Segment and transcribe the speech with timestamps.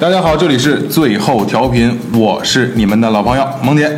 [0.00, 3.90] 大家好，这里是最后调频，我是你们的老朋友萌姐。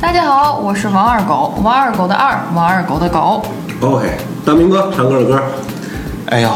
[0.00, 3.44] 大家好，我是王二狗，王二狗的二，王二狗的狗。
[3.82, 4.08] OK，
[4.46, 5.42] 大明哥唱歌的歌，
[6.30, 6.50] 哎呦，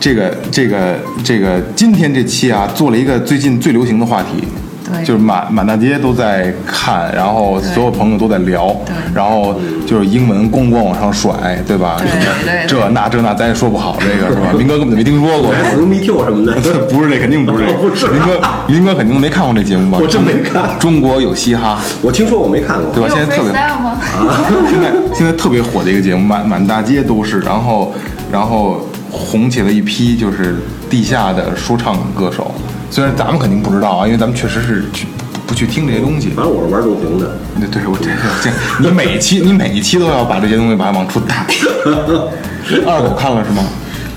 [0.00, 4.42] 这个这个这个，今天这期啊，做了一个最近最流行的话题，
[4.92, 9.54] 对就是满满大街都在看，然后所有朋友都在聊对，然后
[9.86, 11.32] 就是英文咣咣往上甩，
[11.66, 11.96] 对吧？
[11.98, 14.52] 对对对这那这那咱也说不好，这个是吧？
[14.56, 15.50] 林哥根本就没听说过。
[15.52, 16.52] 还 s me too 什么的，
[16.90, 17.72] 不是这，肯定不是这。
[17.74, 19.98] 不是林哥，林哥肯定没看过这节目吧？
[20.00, 22.92] 我真没看中国有嘻哈， 我听说我没看过。
[22.94, 23.08] 对吧？
[23.14, 23.98] 现在特别 freestyle 吗？
[24.70, 27.92] 现在现在特别火的一个节目，满满大街都是，然后
[28.32, 30.56] 然后红起了一批就是
[30.90, 32.52] 地下的说唱歌手。
[32.90, 35.06] 虽然咱们肯定不知道啊，因为咱们确实是去
[35.46, 36.28] 不去听这些东西。
[36.30, 38.10] 反正我是玩重型的，对对，我这
[38.42, 38.50] 这
[38.80, 41.46] 你每一期你每一期都要把这些东西把它往出打。
[42.86, 43.64] 二狗看了是吗？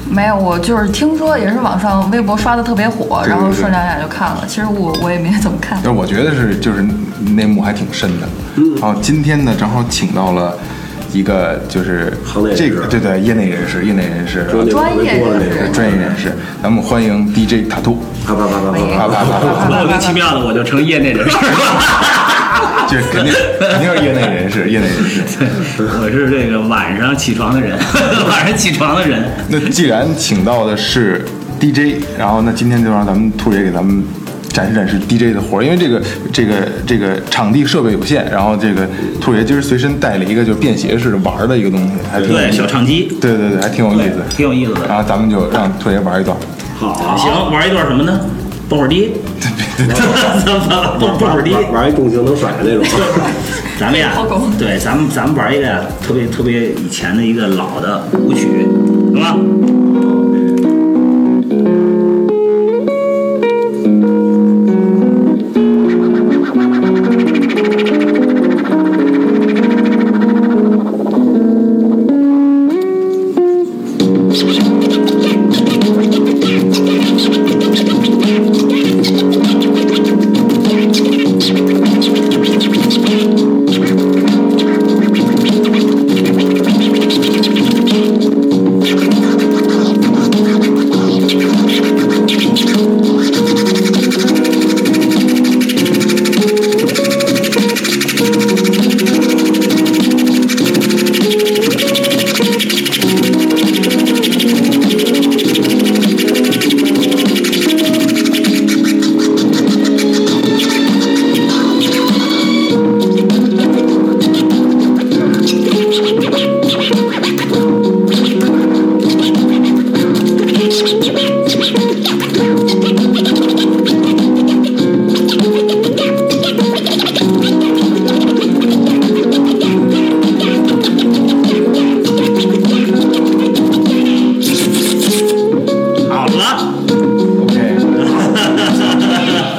[0.10, 4.44] 没有，我就是听说也是网上微博刷的特别火，对对然后顺两眼就看了。
[4.46, 5.94] 其实我我也没怎么看但。
[5.94, 6.86] 是我觉得是就是
[7.34, 8.28] 内幕还挺深的。
[8.58, 10.58] 嗯，然后今天呢，正好请到了
[11.14, 21.42] 一个就是行内人士这个对对业内人士，业内人士，专业人士，专业人士，咱们欢迎 DJ 塔兔，啪啪啪啪啪啪啪莫名其妙的我就成业内人士了。
[22.90, 25.40] 就肯定肯定是业内人士，业内人士。
[26.04, 27.78] 我是这个晚上起床的人，
[28.28, 29.24] 晚上起床的人。
[29.48, 31.24] 那既然请到的是
[31.60, 34.04] DJ，然后那今天就让咱们兔爷给咱们
[34.50, 36.02] 展示展示 DJ 的活儿，因为这个
[36.34, 36.54] 这个
[36.86, 38.86] 这个场地设备有限，然后这个
[39.22, 44.86] 兔爷今儿随身带了一个就便携式的玩儿的一个东西，还挺对，小唱机，对对对，还挺有意思，挺有意思的。
[44.88, 46.36] 然后咱们就让兔爷玩一段。
[46.90, 48.20] 好，行，玩一段什么呢？
[48.68, 49.12] 蹦会儿迪，
[51.00, 51.54] 蹦 蹦会儿迪。
[51.54, 52.84] 玩玩一重型能甩的那种。
[53.80, 54.12] 咱们呀，
[54.58, 58.66] 对，咱们咱们玩一个呀，特别特别以前的一个老的舞曲，
[59.14, 59.36] 行吗？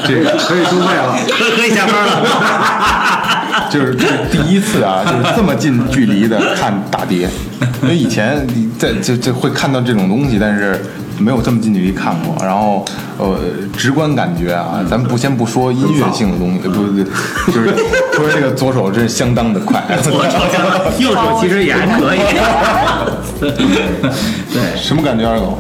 [0.07, 1.17] 这个可以收费了。
[1.29, 2.23] 可可以下班了。
[3.71, 7.29] 就是这第一次啊，就是这么近距离的看打碟，
[7.83, 10.79] 因为以前你在就就会看到这种东西，但是
[11.19, 12.35] 没有这么近距离看过。
[12.45, 12.85] 然后
[13.19, 13.39] 呃，
[13.77, 17.75] 直观感觉啊，咱们不先不说音乐性的东西，不不不，就是
[18.15, 19.83] 说这个左手真是相当的快。
[19.89, 22.21] 我瞅瞧，右手其实也还可以。
[23.41, 25.59] 对 什么感觉，二狗？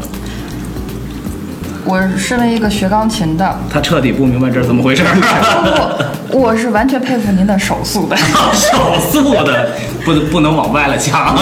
[1.84, 5.08] 我身为一个学钢琴的，他彻底不明白这是怎么回事儿。
[6.30, 8.16] 我我是完全佩服您的手速的。
[8.54, 9.70] 手速的
[10.04, 11.36] 不不能往歪了讲。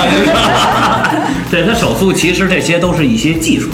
[1.50, 3.68] 对他手速，其实这些都是一些技术，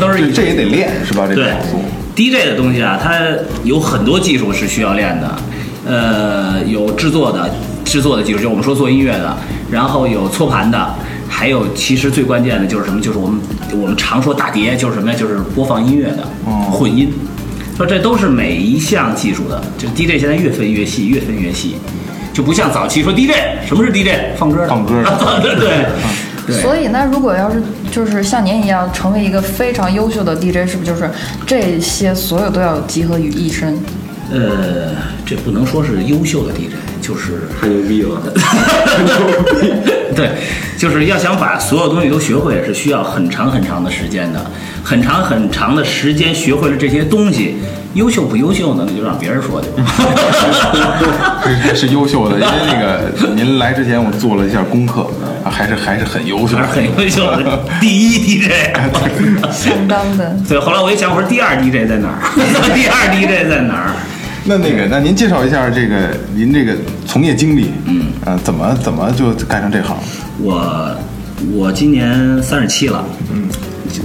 [0.00, 1.26] 都是一这也得练是吧？
[1.26, 1.80] 这手速。
[2.14, 3.18] DJ 的东西啊，它
[3.64, 5.34] 有很多技术是需要练的，
[5.86, 7.50] 呃，有制作的
[7.84, 9.36] 制作的技术，就我们说做音乐的，
[9.70, 10.94] 然后有搓盘的，
[11.28, 13.00] 还有其实最关键的就是什么？
[13.00, 13.40] 就是我们
[13.72, 15.16] 我们常说打碟，就是什么呀？
[15.18, 17.12] 就是播放音乐的，哦混音。
[17.76, 21.76] 说这都是每一项技术的，就 DJ 现在越分越细，越分越细，
[22.32, 23.32] 就不像早期说 DJ
[23.66, 25.68] 什么是 DJ 放歌的放歌的对对
[26.46, 26.56] 对。
[26.62, 31.10] 所以，那如果要是就是像您一样成为一个非常优秀的 DJ，是不是就是
[31.44, 33.78] 这些所有都要集合于一身？
[34.32, 34.90] 呃，
[35.24, 38.20] 这不能说是优秀的 DJ，就是太牛逼了！
[40.16, 40.30] 对，
[40.76, 44.44] 就是要想把所有东西都学会，是需要很长很长的时间的，
[44.82, 47.56] 很长很长的时间学会了这些东西，
[47.94, 48.84] 优秀不优秀呢？
[48.88, 49.84] 那就让别人说去吧。
[51.44, 55.02] 是是优秀的，因为那个 您来之前我做了一下功课，
[55.44, 58.50] 啊还是还是很优秀的，还是很优秀的 第一 DJ。
[59.52, 60.36] 相当的。
[60.48, 62.18] 对，后来我一想，我说第二 DJ 在哪儿？
[62.74, 63.92] 第二 DJ 在哪儿？
[64.48, 66.72] 那那个，那您介绍一下这个您这个
[67.04, 69.96] 从业经历，嗯，呃，怎么怎么就干成这行？
[70.40, 70.96] 我
[71.52, 73.48] 我今年三十七了，嗯，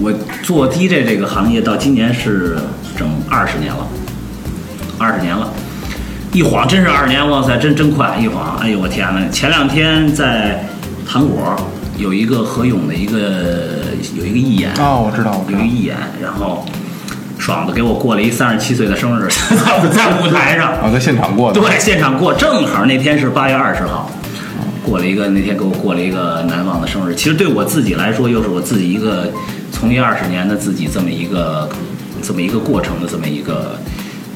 [0.02, 0.12] 我
[0.42, 2.58] 做 DJ 这个行业到今年是
[2.98, 3.88] 整二十年了，
[4.98, 5.48] 二十年了，
[6.34, 9.22] 一晃真是二十年，哇塞，真真快，一晃，哎呦我天呐！
[9.32, 10.66] 前两天在
[11.08, 11.56] 糖果
[11.98, 13.84] 有一个何勇的一个
[14.18, 16.66] 有一个义演，哦，我知道，我知道有一个义演，然后
[17.42, 24.12] 爽的给我过了一三十七岁的生日， 在在舞台上，啊，在现场过的，对，现场过，正好那天是八月二十号，
[24.86, 27.16] 过了一个那天给我过了一个难忘的生日。
[27.16, 29.28] 其实对我自己来说，又是我自己一个
[29.72, 31.68] 从业二十年的自己这么一个
[32.22, 33.76] 这么一个过程的这么一个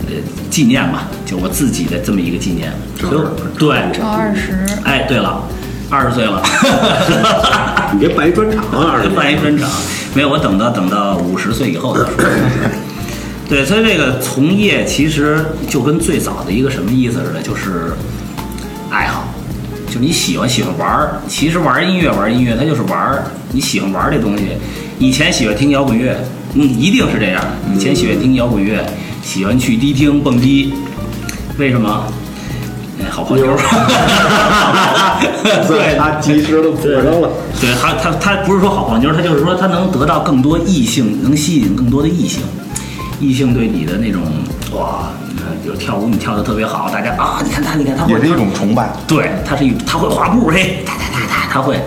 [0.07, 0.15] 呃
[0.49, 2.73] 纪念吧，就我自己的这么一个纪念。
[2.99, 5.43] 所以对，正二十，哎，对了，
[5.91, 6.41] 二十岁了，
[7.93, 9.69] 你别办一专场啊，二十办一专场，
[10.15, 12.09] 没有，我等到等到五十岁以后再说。
[13.47, 17.93] 对，所以这个从业其实就跟最早的一个什么意思似的，就是
[18.89, 19.27] 爱好，
[19.91, 21.21] 就你喜欢喜欢玩儿。
[21.27, 23.23] 其实玩音乐玩音乐，它就是玩儿。
[23.51, 24.43] 你喜欢玩儿这东西，
[24.97, 26.17] 以前喜欢听摇滚乐，
[26.55, 27.41] 嗯，一定是这样。
[27.73, 28.83] 以前喜欢听摇滚乐，
[29.21, 30.73] 喜欢去迪厅蹦迪，
[31.57, 32.03] 为什么？
[32.99, 33.57] 哎，好泡妞儿。
[35.67, 37.29] 所以他及时的补上了。
[37.61, 42.41] 对他，他他不是说好朋友，他就是说他能得到更多异性，能吸引更多的异性，
[43.19, 44.21] 异性对你的那种
[44.73, 48.89] 哇，你看，比如跳舞你跳的特别好，大家啊，你看他，你看他会也是一种崇拜。
[49.07, 51.79] 对，他是一他会滑步，嘿，哒哒哒哒，他会，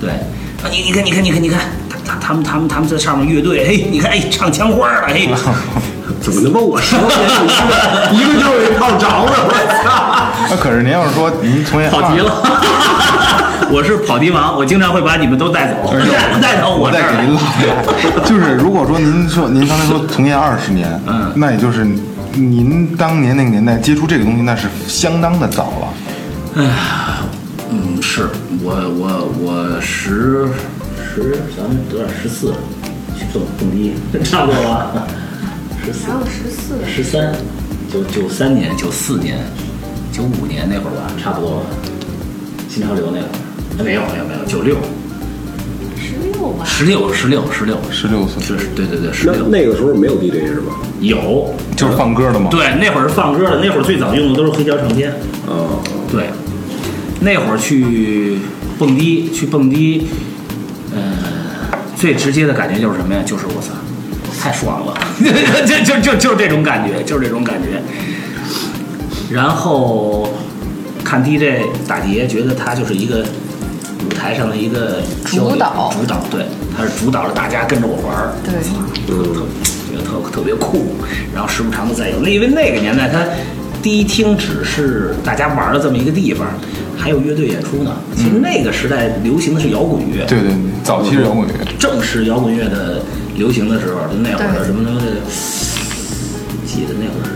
[0.00, 1.60] 对，啊，你你看你看你看你看，
[1.90, 5.28] 他他他们他们他们在上面乐队，嘿，你看哎，唱枪花了，嘿，
[6.22, 6.88] 怎么能把我 一个
[8.12, 9.26] 一个就是一套着了？
[9.26, 9.52] 我
[9.84, 10.46] 操！
[10.50, 12.32] 那可是您要是说您从业好极了。
[13.70, 15.92] 我是跑题王，我经常会把你们都带走
[16.40, 18.28] 带走我这儿再给您拉回来。
[18.28, 21.84] 就是如果说您说您刚才说从业二十年，嗯那也就是
[22.34, 25.88] 您当年那个年代接触这个东西，那是相当的早了。
[26.56, 26.70] 哎呀
[27.70, 28.28] 嗯，是
[28.62, 30.48] 我我我十
[31.14, 32.52] 十，咱们多少十四，
[33.18, 34.92] 去蹦蹦迪， 差不多吧？
[35.84, 37.32] 十四，还有十四，十三，
[37.92, 39.38] 九九三年、九四年、
[40.12, 41.62] 九五年那会儿吧，差不多。
[42.68, 43.45] 新潮流那会儿，哎
[43.84, 44.76] 没有没有没有，九六、
[45.96, 46.64] 十六吧。
[46.64, 50.74] 十六、十六、十六、十六岁是，对对对，十那六那个时候没有 DJ 是吧？
[51.00, 52.48] 有，就是放歌的嘛。
[52.50, 55.10] 对，那会儿是放歌的，那会儿最早用的都是黑胶唱片。
[55.46, 55.78] 啊，
[56.10, 56.30] 对，
[57.20, 58.38] 那会儿去
[58.78, 60.08] 蹦迪，去蹦迪，
[60.94, 61.00] 呃，
[61.96, 63.20] 最直接的感觉就是什么呀？
[63.24, 63.74] 就是我操，
[64.40, 64.94] 太爽了，
[65.66, 67.80] 就就就就是这种感觉，就是这种感觉。
[69.30, 70.28] 然后
[71.04, 73.45] 看 DJ 打碟，觉得他就是一个舞
[74.16, 76.46] 台上的一个主导主导对，
[76.76, 78.54] 他是主导着大家跟着我玩儿，对，
[79.08, 79.46] 嗯，
[79.88, 80.96] 觉得特特别酷，
[81.34, 82.20] 然后时不常的再有。
[82.20, 83.20] 那因为那个年代，它
[83.82, 86.48] 第一厅只是大家玩的这么一个地方，
[86.96, 87.96] 还有乐队演出呢。
[88.16, 91.54] 其实那个时代流行的是摇滚乐，对对对，早期摇滚乐。
[91.78, 93.02] 正是摇滚乐的
[93.36, 95.06] 流行的时候，就那会儿的什么什么的，
[96.66, 97.30] 记得那会儿是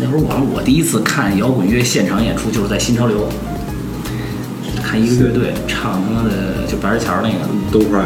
[0.00, 3.28] 那会儿我我第一次看摇滚乐现场演出就是在新潮流。
[4.82, 7.38] 看一个乐队唱他妈的就白石桥那个，
[7.72, 8.04] 都快，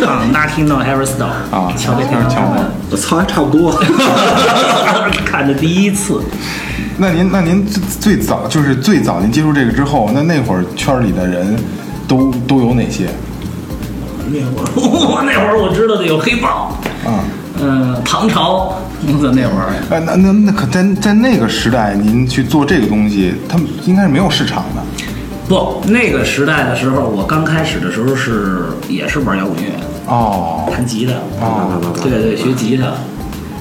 [0.00, 2.60] 唱 Nothing No Ever Stop 啊乔贝听乔贝
[2.90, 3.72] 我操，还差不多。
[5.24, 6.20] 看的第一次，
[6.98, 11.56] 那您那您最最早就是最早您接触这个之后，那那会儿圈里的人
[12.08, 13.08] 都都有哪些
[14.28, 17.22] 那会儿我那会儿我知道的有黑豹，啊？
[17.62, 18.74] 嗯、唐朝，
[19.22, 24.82] 在那会儿哎，那那那可在在那个时代，您去做这个东西，他们应该是没有市场的。
[25.48, 29.68] 不那个时代的时候，我刚开始的时候是也是玩摇滚乐，
[30.06, 30.66] 哦。
[30.72, 32.92] 弹吉他，哦，对对，学吉他，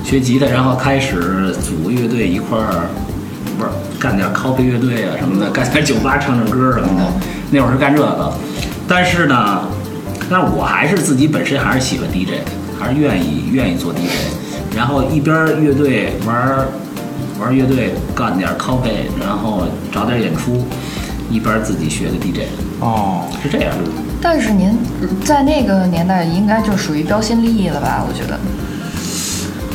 [0.03, 2.87] 学吉他，然后开始组个乐队一块儿，
[3.57, 7.05] 不是干点 copy 乐队啊什么的，干点酒吧唱唱歌什么的。
[7.51, 8.33] 那会儿是干这个，
[8.87, 9.61] 但是呢，
[10.29, 12.41] 但是我还是自己本身还是喜欢 DJ，
[12.79, 16.67] 还是愿意愿意做 DJ，然后一边乐队玩儿
[17.39, 20.65] 玩乐队，干点 copy，然后找点演出，
[21.29, 22.47] 一边儿自己学的 DJ，
[22.79, 23.89] 哦，是这样的。
[24.21, 24.77] 但是您
[25.23, 28.05] 在那个年代应该就属于标新立异了吧？
[28.07, 28.39] 我觉得。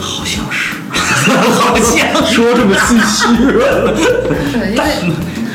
[0.01, 2.25] 好像是， 好像。
[2.27, 3.27] 说这么心虚，
[4.53, 4.95] 对，因但为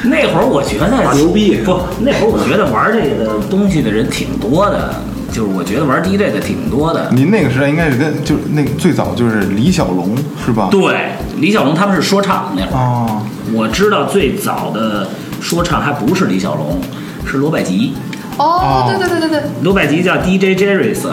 [0.04, 4.94] 那会儿我觉得牛逼不，那会儿我觉得玩这个东西的人挺多的，
[5.32, 7.10] 就是我觉得玩 DJ 的挺多的。
[7.12, 10.68] 您那个时代应该是跟就是那个最早就是李小龙是吧？
[10.70, 13.22] 对，李小龙他们是说唱那会儿，哦
[13.54, 15.08] 我知道最早的
[15.44, 16.80] 说唱还不是李小龙，
[17.26, 17.94] 是罗百吉。
[18.38, 21.04] 哦，对对对对对罗百吉叫 DJ Jerry's，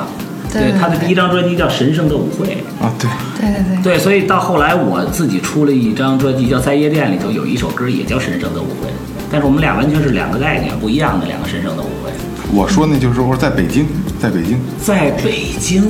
[0.52, 2.46] 对对他的第一张专辑叫《神圣的舞会》。
[2.84, 3.10] 啊，对，
[3.40, 8.88] 对对对，对，所以到后来我自己出了一张专辑，叫《在夜店》里头有一首歌也叫《神圣的舞会》，
[9.30, 12.10] 但是我们俩完全是两个概念，不一样的两个神圣的舞会。
[12.52, 13.86] 我说那就是说在北京，
[14.18, 15.82] 在北京，在北京，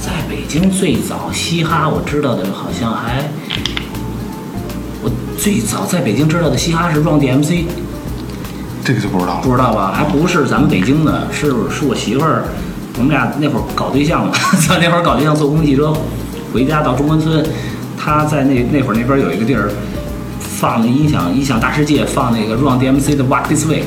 [0.00, 3.79] 在北京最早嘻哈我知道的好像还，我
[5.40, 7.64] 最早在北京知道的嘻哈是 Run DMC，
[8.84, 9.40] 这个就不知道了。
[9.42, 9.90] 不知道吧？
[9.94, 12.44] 还不是咱们北京的，是是我媳妇儿，
[12.98, 14.32] 我们俩那会儿搞对象嘛，
[14.68, 15.94] 在那会儿搞对象坐公共汽车
[16.52, 17.42] 回家到中关村，
[17.98, 19.70] 她在那那会儿那边有一个地儿
[20.38, 23.84] 放那音响音响大世界放那个 Run DMC 的 Walk This Way，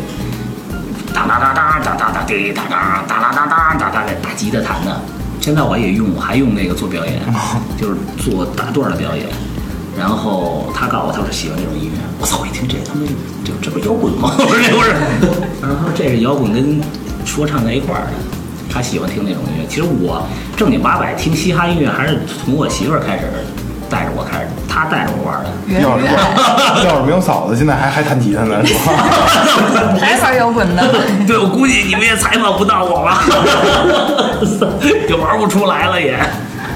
[1.13, 4.99] 哒哒哒哒哒哒哒滴哒哒哒哒哒哒哒哒大吉他弹的，
[5.39, 7.21] 现在我也用，我还用那个做表演，
[7.79, 9.27] 就是做大段的表演。
[9.97, 11.97] 然后他告诉我，他说喜欢这种音乐。
[12.19, 12.39] 我操！
[12.41, 13.05] 我一听这他妈
[13.43, 14.33] 这这不是摇滚吗？
[14.39, 14.89] 我说这不是。
[15.61, 16.81] 然后他说这是摇滚跟
[17.25, 18.13] 说唱在一块儿的，
[18.71, 19.67] 他喜欢听那种音乐。
[19.67, 20.25] 其实我
[20.57, 23.27] 正经八百听嘻哈音乐，还是从我媳妇儿开始
[23.89, 25.51] 带着我开始，她带着我玩的。
[25.79, 26.05] 要是，
[26.87, 28.93] 要是没有嫂子，现在还还弹吉他呢，是吧？
[29.99, 30.81] 还玩摇滚呢。
[31.27, 33.23] 对，我估计你们也采访不到我吧，
[35.07, 36.17] 就玩不出来了也。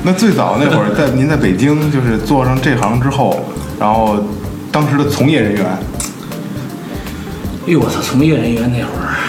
[0.07, 3.41] 那最早那会儿，在您在北京就是做上这行之后，
[3.77, 4.15] 然后
[4.71, 5.65] 当时的从业人员，
[7.65, 7.99] 哎呦我操！
[8.01, 9.19] 从业人员那会儿，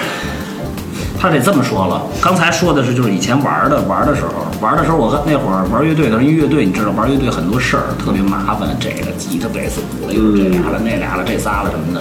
[1.19, 2.01] 他得这么说了。
[2.23, 4.31] 刚才说的是就是以前玩的玩的时候，
[4.61, 12.01] 玩的时候我和那会儿玩乐队的时候，因为乐队你知道玩乐队很多事儿特别麻烦，这个吉他、贝斯、鼓了，又是这俩了、那俩了、这仨了什么的。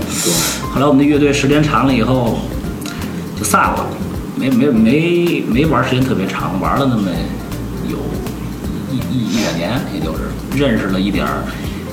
[0.72, 2.38] 后来我们的乐队时间长了以后
[3.36, 3.88] 就散了，
[4.36, 7.10] 没没没没玩时间特别长，玩了那么
[7.89, 7.98] 有
[8.91, 11.44] 一一一两年，也就是认识了一点儿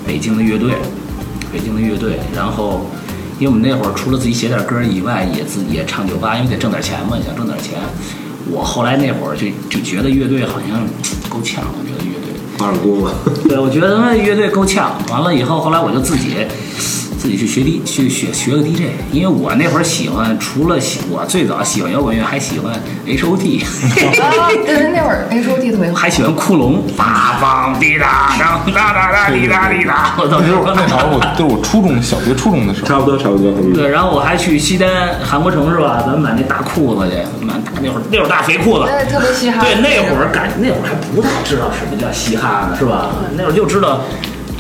[0.06, 0.72] 北京的乐队，
[1.52, 2.86] 北京的乐队，然后。
[3.40, 7.72] 因为我们那会儿除了自己写点歌以外，也自己也唱酒吧，因为得挣点钱嘛，想挣点钱。
[8.48, 10.86] 我后来那会儿就就觉得乐队好像
[11.28, 12.30] 够呛，我觉得乐队。
[12.64, 13.10] 二姑吧，
[13.48, 14.96] 对，我觉得乐队够呛。
[15.10, 16.36] 完了以后，后来我就自己
[17.24, 22.70] 自己去学 D 去学学个 DJ，因为我那会儿喜欢，除了喜我最早喜欢摇滚乐，还喜欢
[23.06, 23.64] H O T，
[24.20, 25.96] 啊，对对，那会儿 H O T 特别火。
[25.96, 30.14] 还喜欢库龙，梆梆滴答当哒哒哒滴答滴答。
[30.18, 33.50] 我操，那时候那会儿我就是我初中小学初中的时候，差不多差不多。
[33.56, 36.02] 嗯对，然后我还去西单韩国城是吧？
[36.04, 38.84] 咱们买那大裤子去，买那会儿那会儿大肥裤子。
[38.84, 39.64] 对，特别嘻哈。
[39.64, 43.08] 对，那会儿感那会儿还不太知道什么叫嘻哈呢，是吧？
[43.34, 44.02] 那会儿就知道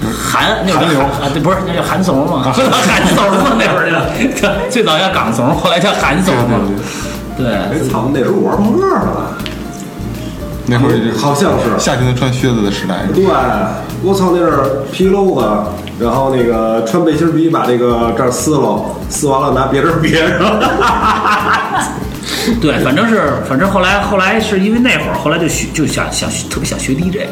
[0.02, 0.88] 韩，那会儿
[1.22, 2.54] 啊，对，不是那叫韩怂嘛，韩
[3.06, 3.90] 怂嘛，那会儿
[4.34, 6.60] 叫最早叫港怂，后来叫韩怂嘛。
[7.36, 9.34] 对，哎操，那时候我玩朋克了，
[10.66, 11.64] 那会儿好像是。
[11.78, 13.24] 夏天的穿靴子的时代，对，
[14.02, 14.52] 我操，那是
[14.92, 15.46] 皮褛子，
[15.98, 20.38] 然后那个穿背心儿皮把这个这儿撕了，撕完了拿别针别上。
[22.60, 27.26] 对，反正是，反正后来后来是因为那会儿，后来就学就想想特别想学 DJ，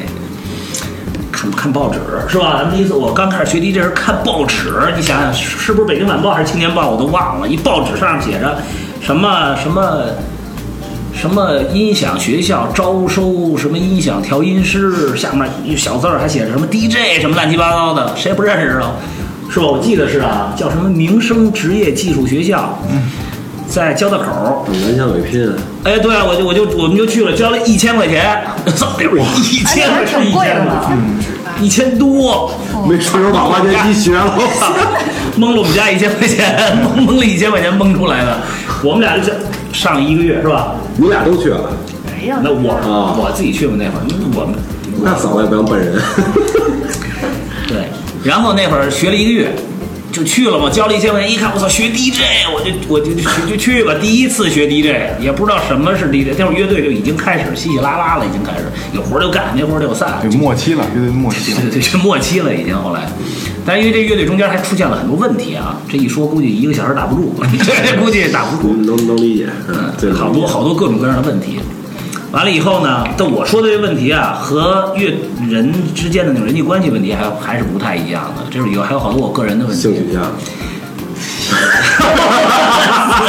[1.43, 2.59] 看看报纸是吧？
[2.59, 7.49] 咱们第一次我刚开始学 DJ 时看报纸，你想想是是不是《北京晚报》还是《青年报》，我都忘了。
[7.49, 8.57] 一报纸上写着
[9.01, 10.05] 什么什么
[11.13, 18.93] 什么音响学校招收什么音响调音师，下面一小字儿还写着什么 DJ 什么乱七八糟的，谁也不认识啊？
[19.51, 19.67] 是吧？
[19.67, 22.79] 我记得是啊，叫什么民生职业技术学校，
[23.69, 24.65] 在交道口儿。
[24.73, 25.53] 南翔北拼，
[25.85, 28.43] 哎，对啊，我就我就我们就去了，交了一千块钱，
[28.75, 30.39] 操，那会儿一哎，千是那还挺一千吗？
[30.39, 30.99] 贵的呢。
[31.63, 32.51] 一千多，
[32.89, 34.37] 没顺手把挖掘机学了。
[35.37, 38.37] 蒙了我们家一千块钱，蒙蒙了一千块钱蒙出来的。
[38.83, 39.33] 我们俩就
[39.73, 40.75] 上一个月是吧？
[40.97, 41.71] 你俩都去了，
[42.05, 42.39] 没呀。
[42.43, 44.03] 那我啊我自己去过那会儿，
[44.35, 44.55] 我们
[45.03, 45.95] 那嫂子也不让本人。
[47.69, 47.87] 对，
[48.25, 49.55] 然后那会儿学了一个月，
[50.13, 52.21] 就去了嘛，交了一千块钱，一看我操，学 DJ，
[52.55, 61.71] 我就我就就就去吧，第一次学 DJ，也不知道什么是 DJ，那会儿乐队就已经开始稀稀拉拉了，已经开始有活儿就干，没活儿就散，对，末期了，乐队末期了对。
[61.71, 62.77] 对，是末期了已经。
[62.77, 63.09] 后来，
[63.65, 67.35] 但是因为这乐队中间还出现了很多问题啊，这一说估计一个小时打不住，
[67.85, 68.75] 这估计也打不住。
[68.83, 71.59] 能能理解，嗯，对，好多好多各种各样的问题。
[72.33, 75.15] 完了以后呢，但我说的这问题啊，和乐
[75.49, 78.43] 人之间的那种人际关系问题还还是不太一样的。
[78.51, 79.83] 这是有还有好多我个人的问题。
[79.83, 80.23] 性取向。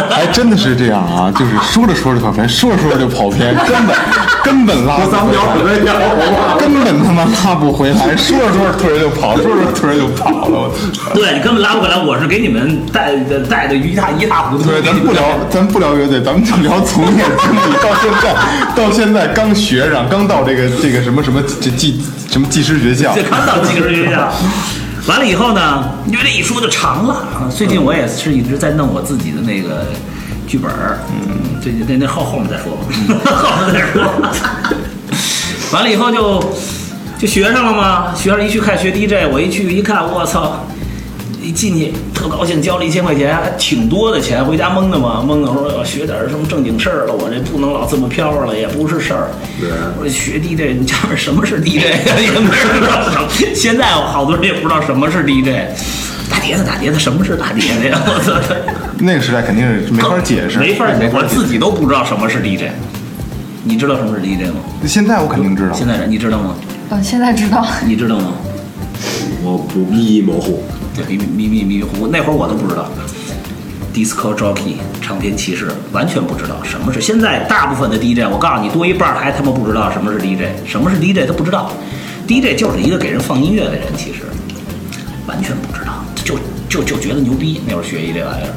[0.09, 3.95] 还 真的是这样啊，就是说着说着跑偏，说着说着就跑偏，根本
[4.43, 6.57] 根本拉不咱们聊回来，什么聊？
[6.57, 10.71] 根本他妈拉不回来，说着说着突然就跑，说着突然就跑了，
[11.13, 14.69] 对你根本拉不回来，我是给你们带的带的一塌一塌糊涂。
[14.69, 17.73] 对，咱不聊，咱不聊乐队，咱们就聊从业经历。
[17.83, 18.35] 到现在，
[18.75, 24.31] 到现在刚学上，刚到这个这个什么什么这技什么技师学校就，看到技师学校。
[25.07, 27.13] 完了以后呢，因为这一说就长了。
[27.13, 29.85] 啊最近我也是一直在弄我自己的那个
[30.47, 32.85] 剧本儿，嗯，最近那那后后面再说吧，
[33.35, 34.03] 后面再说。
[35.73, 36.43] 完了以后就
[37.19, 40.65] 就学上了嘛，学上一去看学 DJ，我一去一看，我操！
[41.43, 49.27] 一进去特高兴，交了一千块钱，还挺多的钱，回家蒙的嘛，蒙的说要学点什么正经事儿了，我这不能老这么飘着了，也不是事儿。
[49.59, 49.69] 对
[49.99, 52.15] 我说学 DJ，你讲什么是 DJ 呀？
[52.19, 53.27] 也不知道什么。
[53.53, 55.67] 现在好多人也不知道什么是 DJ。
[56.31, 58.01] 打碟子，打碟子，什么是打碟子呀？
[58.07, 58.33] 我操！
[58.99, 62.71] 那个时代肯定是没法解释，没法解释，我自己都不知道什么是 DJ。
[63.65, 64.55] 你知道什么是 DJ 吗？
[64.85, 66.55] 现在我肯定知道，现在人你知道吗？
[66.89, 68.33] 啊，现在知道，你知道吗？
[69.43, 70.63] 我不一一模糊。
[71.07, 72.89] 迷迷迷迷迷糊糊，那会儿我都不知道。
[73.93, 76.99] Disco jockey 唱片骑士完全不知道什么是。
[76.99, 81.71] 现在大部分的 DJ，我告诉你，多一半还他妈不知道什么是 DJ，什么是 DJ 他不知道。
[82.27, 84.23] DJ 就是一个给人放音乐的人，其实
[85.27, 87.61] 完全不知道，就就就觉得牛逼。
[87.67, 88.53] 那会儿学一这玩意儿，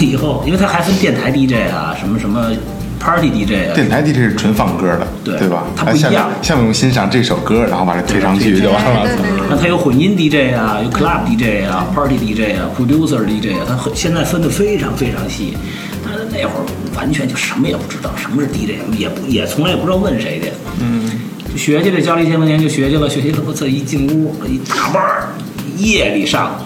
[0.00, 2.52] 以后因为他还分电台 DJ 啊，什么什么
[2.98, 5.64] Party DJ 啊，电台 DJ 是纯放歌的，对对吧？
[5.76, 9.08] 它不一样下面我们欣赏这首歌，然后把它推上去就完了。
[9.48, 15.56] 那它有混音 DJ 啊，有 Club DJ 啊，Party DJ 啊，Producer DJ 啊，它很现在分的非常非常细。
[16.04, 16.64] 但是那会儿
[16.96, 20.50] 完全就什么也不知道，什么是 DJ，也不也从来也不知道问谁去。
[20.80, 21.10] 嗯，
[21.52, 25.28] 就学去了，交了一千块钱就学去了，学习了，我操，一进屋一大半儿，
[25.76, 26.58] 夜里上，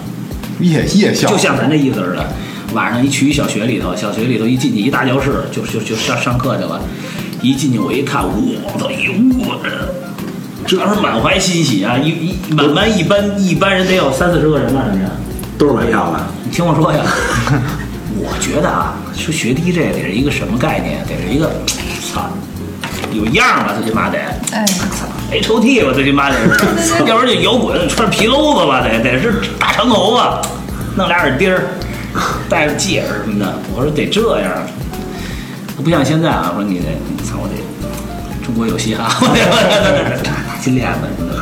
[0.59, 2.25] 夜夜校就像咱这意思似的。
[2.73, 6.81] 晚上一去一小学里头，小学里头一进去一大教室，就就就上上课去了。
[7.41, 9.73] 一进去我一看，我操，一屋子人，
[10.67, 11.97] 这当时满怀欣喜啊！
[11.97, 15.07] 一一满班一班一班人得有三四十个人吧，人家。
[15.57, 16.99] 都是买票的，你听我说呀，
[18.17, 21.05] 我觉得啊，说学 DJ 得是一个什么概念？
[21.05, 21.51] 得是一个，
[22.11, 22.29] 操，
[23.13, 24.17] 有样儿吧，最起码得。
[24.51, 26.35] 哎，操，H O T 吧，最起码得
[26.81, 30.41] 是， 要不然就摇滚，穿皮褛子吧，得得是大长头发，
[30.95, 31.75] 弄俩耳钉儿，
[32.49, 33.53] 戴着戒指什么的。
[33.73, 34.51] 我说得这样，
[35.83, 36.85] 不像现在啊，我说你得，
[37.25, 37.55] 操，我得
[38.45, 41.39] 中国有嘻哈，我得大金链子什么的。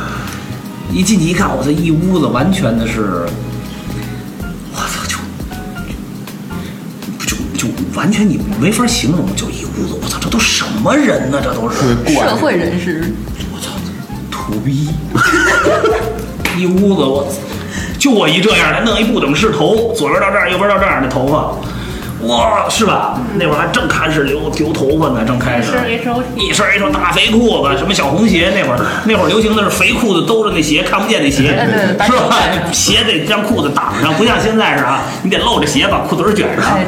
[0.92, 3.24] 一进去一看，我这一屋子完全的是，
[4.72, 5.04] 我操，
[7.26, 11.40] 就就就完全你没法形容，就一屋子，我操，这都什么人呢？
[11.42, 11.76] 这都是。
[12.12, 13.12] 社会人士，
[13.52, 13.70] 我操
[14.30, 14.88] 土逼，
[16.58, 17.32] 一屋子我，
[18.00, 23.20] 就我一这样的，弄一不等式头，左边到这儿，右边到这儿的头发，哇，是吧？
[23.34, 25.72] 那会儿还正开始留留头发呢，正开始。
[26.34, 31.48] 一身一双大肥裤子，什么小红鞋，那会儿那会儿流行的是肥裤子兜着那鞋，看不见那鞋，
[32.06, 32.38] 是吧？
[32.72, 36.78] 鞋得让裤子挡上，不像现在是啊，你得露着鞋把裤腿卷上。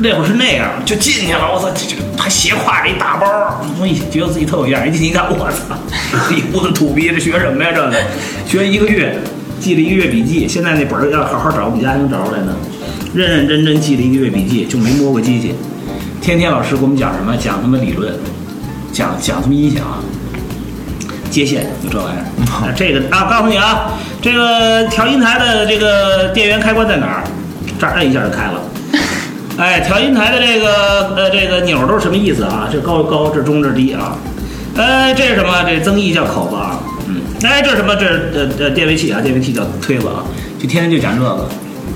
[0.00, 3.26] 那会儿是那样，就进去了，我操，这斜挎着一大包，
[3.80, 4.88] 我一，觉得自己特有样儿。
[4.88, 5.74] 一进去一看，我操，
[6.30, 7.70] 一屋子土逼，这学什么呀？
[7.74, 7.92] 这个
[8.46, 9.18] 学一个月，
[9.60, 12.54] 记了一个月笔记，现在那本儿要好好找，我们家还能找出来呢。
[13.14, 15.54] 认认真真记了一个月笔记，就没摸过机器。
[16.20, 17.36] 天天老师给我们讲什么？
[17.36, 18.12] 讲他妈理论，
[18.92, 19.82] 讲讲他妈音响。
[21.30, 23.92] 接线就这玩意儿，啊 这个啊，告诉你啊，
[24.22, 27.24] 这个调音台的这个电源开关在哪儿？
[27.78, 28.60] 这儿摁一下就开了。
[29.58, 32.68] 哎，调音台的这个呃这个钮儿都是什么意思啊？
[32.72, 34.16] 这高高，这中，这低啊。
[34.76, 35.64] 哎，这是什么？
[35.64, 36.80] 这增益叫口子啊。
[37.42, 37.50] 嗯。
[37.50, 37.94] 哎，这是什么？
[37.96, 40.24] 这是呃呃电位器啊，电位器叫推子啊。
[40.58, 41.48] 就天天就讲这个。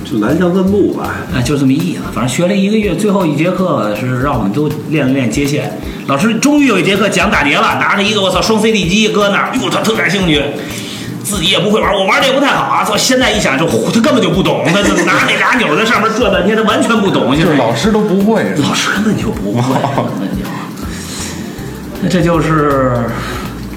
[0.05, 1.15] 就蓝翔分部吧。
[1.35, 2.01] 啊，就这么意思。
[2.13, 5.79] 反正学了一个月，最后一节课是让我们都练了练接线。
[6.07, 10.43] 老师终于有一节课讲打碟了，拿着一个我操双 CD 机搁那儿，哟，他特感兴趣，
[11.23, 12.85] 自己也不会玩，我玩的也不太好啊。
[12.85, 17.35] 操，现在一想就他根本就不懂，他就拿那俩钮在上面转半天，他完全不懂。
[17.37, 18.43] 现在就是老师都不会。
[18.57, 19.63] 老师根本就不会，
[20.11, 20.45] 根本就。
[22.03, 23.05] 那这就是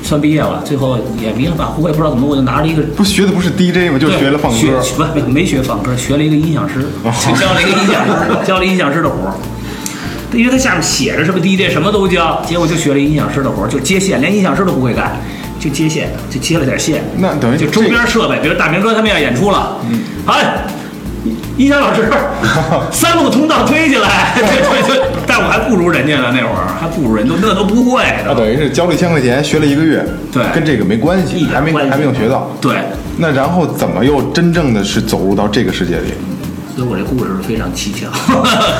[0.05, 3.97] 算毕业了，最后也迷了吧糊，我也不知道怎么，我就拿着一个不学的不是 DJ 吗？
[3.99, 4.57] 就学了放歌。
[4.81, 9.33] 学不没学放歌，学了一个音响师，就 教了一个音响师，教了音响师的活儿。
[10.33, 15.19] 因为他下面写着什么 DJ 什么都教，结果就学了音响师的活儿，就接线，连音响师都不会干，
[15.59, 17.03] 就接线，就接了点线。
[17.17, 20.65] 那等于就周边设备，比如大明哥他们要演出了，嗯，哎，
[21.57, 22.09] 音响老师，
[22.91, 28.35] 三路通道推进来，对对对， 但我还不如人家呢，那会儿还不如人，都那都不会啊，的。
[28.35, 32.51] 等于是交了一千块钱，学了一个月，对跟这个没关系，一点还没关系还没有学到。
[32.61, 32.75] 对，
[33.17, 36.13] 那然后怎么又真正的是走入到这个世界里？
[36.75, 38.09] 所以我这故事非常蹊跷。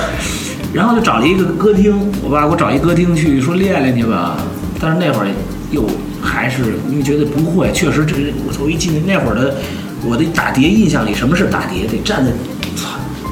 [0.73, 4.37] 然后就找了一个歌厅，我爸给我找一歌厅去，说练练去吧。
[4.79, 5.27] 但是那会儿
[5.71, 5.85] 又
[6.21, 9.55] 还是因为觉得不会，确实这我头一进去那会儿的
[10.03, 11.87] 我的打碟印象里，什么是打碟？
[11.87, 12.35] 得站在操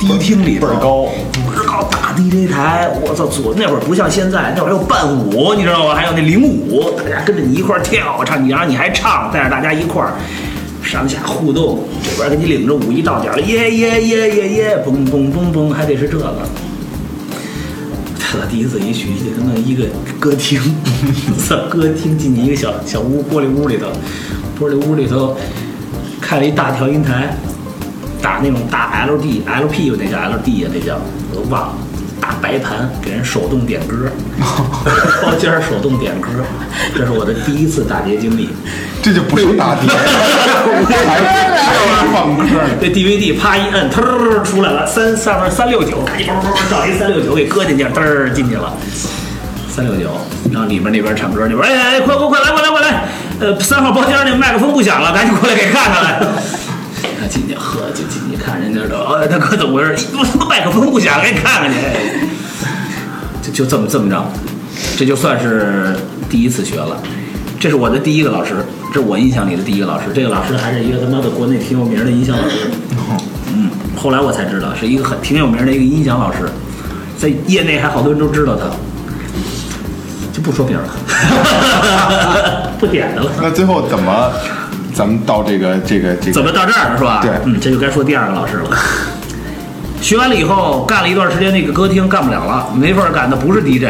[0.04, 3.26] 迪厅里倍儿高，倍儿高大 DJ 台，我操！
[3.26, 5.96] 左那会儿不像现在，那会儿还有伴舞，你知道吗？
[5.96, 10.14] 还有那领舞，大家跟着你一块儿跳唱，你然后你还唱，带着大家一块儿
[10.84, 16.36] 上下互动，这边给你领着舞，一到点了，耶耶耶耶耶，嘣嘣嘣嘣，还得是这个。
[18.20, 18.40] 操！
[18.50, 19.86] 第一次一去，就他妈一个
[20.20, 20.60] 歌厅，
[21.38, 23.88] 操，歌厅进去一个小小屋，玻璃屋里头，
[24.60, 25.38] 玻璃屋里头
[26.20, 27.38] 开了一大调音台，
[28.24, 30.98] 大那种大 LD、LP 那叫 LD 呀，那叫
[31.30, 31.74] 我都忘了。
[32.22, 34.10] 大白盘给人手动点歌，
[35.22, 36.30] 包间儿手动点歌，
[36.96, 38.48] 这是我的第一次打碟经历。
[39.04, 42.70] 这就不是打碟， 还是放歌呢。
[42.80, 48.72] 这 DVD 啪一摁，噔儿出来了，三上面三六九，赶紧嘣嘣嘣找一三六九给搁进去，嘚儿进去了，
[49.70, 50.12] 三六九，
[50.50, 53.04] 然后里面那边唱歌，那边哎哎快快快来快来快来，
[53.42, 56.22] 呃三号包间那麦克风不响了，赶紧过来给看看来。
[57.34, 60.06] 他进去喝就进去看人家都，哎大哥怎么回事？
[60.14, 61.80] 我他妈麦克风不响，给你看看去。
[63.42, 64.24] 就就这么这么着，
[64.96, 65.96] 这就算是
[66.30, 67.02] 第一次学了。
[67.60, 68.54] 这是我的第一个老师，
[68.94, 70.06] 这是我印象里的第一个老师。
[70.14, 72.70] 这个老师还是一个他妈的国内挺有名的音响老师。
[73.56, 76.50] 嗯，后来我才知道是一个很挺有名的一个音响老师，
[77.18, 78.66] 在业内还好多人都知道他。
[80.32, 80.90] 就不说名了，
[82.80, 83.32] 不点的了。
[83.40, 84.32] 那最后怎么，
[84.94, 87.20] 咱们到这个这个这个怎么到这儿了是吧？
[87.22, 88.70] 对嗯，这就该说第二个老师了。
[90.02, 93.88] 学完了以后，干了一段时间那个歌厅干不了了，没法干，那不是 DJ，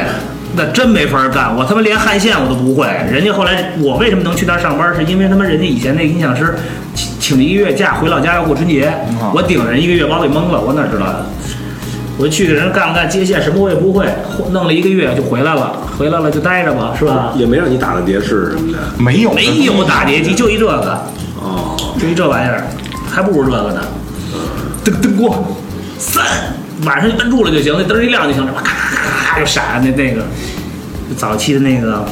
[0.55, 1.55] 那真没法干。
[1.55, 2.85] 我他妈连焊线我都不会。
[3.11, 6.55] 人家后来我为什么能去那儿上班，是因为他妈人家以前那音响师
[6.93, 8.93] 请请了一个月假回老家要过春节，
[9.33, 11.15] 我顶人一个月把我给蒙了，我哪知道呀？
[12.17, 14.07] 我去给人干了干接线，什么我也不会，
[14.51, 17.33] 弄了一个月就回来了，回来了就待着吧，是吧？
[17.35, 18.77] 也没让你打个碟式什么的。
[18.97, 21.01] 没有没有打碟机，就一这个。
[21.41, 22.67] 哦，就一这玩意儿，
[23.09, 23.81] 还不如这个呢。
[24.85, 25.43] 噔噔光，
[25.97, 26.23] 三，
[26.85, 29.81] 晚上就摁住了就行，那灯一亮就行了，咔咔咔咔就闪。
[29.83, 30.21] 那那个
[31.17, 32.05] 早期的那个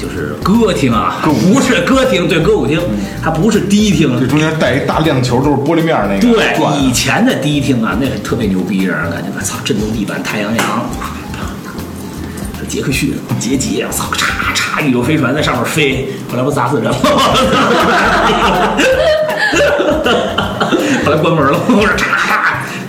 [0.00, 2.80] 就是歌厅啊，不是歌厅，对歌舞厅，
[3.22, 4.18] 它不是迪厅。
[4.18, 10.90] 这中间带一大亮球，都是玻璃面儿那个对，以前的迪厅啊，那是特别牛逼，让人感觉我操，震动地板，太阳阳。
[12.58, 16.96] 这杰克逊、杰杰，我操，嚓嚓，宇宙飞船在上面飞，后来不砸死人吗？
[21.04, 22.19] 后来关门了，我说嚓嚓。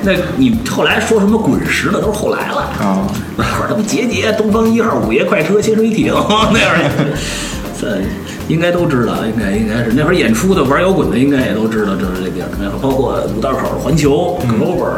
[0.03, 3.07] 那你后来说什么滚石的都是后来了啊。
[3.37, 6.13] 那会儿他妈杰杰、东方一号、午夜快车、潜水艇
[6.53, 7.05] 那样的，
[7.79, 7.99] 这
[8.47, 12.47] 应该都知道，应该应该是那会儿演出的玩摇滚的应该也都知道这是这地儿。
[12.59, 14.97] 那会儿包括五道口、环球、Clover，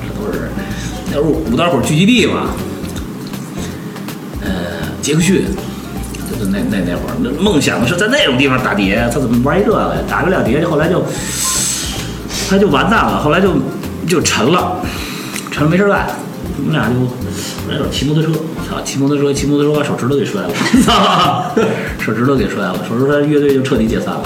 [0.00, 0.48] 这都是
[1.12, 2.50] 那会儿五道口聚集地嘛。
[4.42, 4.50] 呃，
[5.00, 5.44] 杰克逊，
[6.30, 10.02] 就是那那那会儿，那梦想是在那种地方打碟，他怎么玩一这个呀？
[10.08, 11.02] 打不了碟，后来就
[12.48, 13.54] 他就完蛋了，后来就
[14.06, 14.80] 就沉了，
[15.50, 16.08] 沉了没事干，
[16.58, 16.94] 我们俩就
[17.70, 18.30] 来点骑摩托车，
[18.68, 20.50] 操，骑摩托车骑摩托车把手指头给摔了，
[20.84, 21.50] 操，
[21.98, 24.22] 手指头给摔了，手指头乐队就彻底解散了，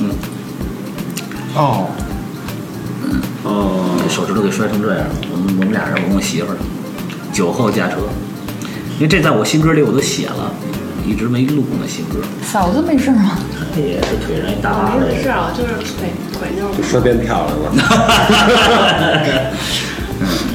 [0.00, 0.10] 嗯，
[1.54, 1.86] 哦，
[3.44, 6.56] 哦，手指头给摔成这样，我们我们俩人，我跟我媳妇儿，
[7.32, 7.96] 酒后驾车，
[8.96, 10.52] 因为这在我新歌里我都写了，
[11.06, 13.38] 一直没录呢新歌，嫂子没事吗？
[13.74, 17.68] 他也是腿上一大疤没事啊，就是腿腿就就摔变漂亮了。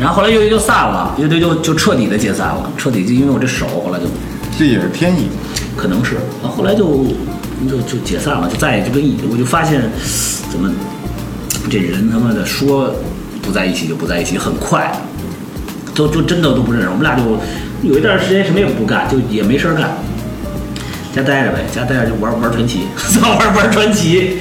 [0.04, 4.06] 嗯，然后后来乐队就散了，乐队就就彻底的解散了，彻底就因为我这手后来就
[4.60, 5.30] 这也是天意。
[5.76, 7.08] 可能是，然后后来就
[7.68, 9.82] 就就解散了，就再也就跟以我就发现
[10.52, 10.72] 怎么
[11.70, 12.94] 这人他妈的说
[13.42, 14.92] 不在一起就不在一起，很快，
[15.96, 16.90] 都就真的都不认识。
[16.90, 17.24] 我们俩就
[17.82, 19.90] 有一段时间什么也不干，就也没事儿干，
[21.16, 22.82] 家待着呗，家待着就玩玩传奇，
[23.24, 24.38] 玩玩传奇。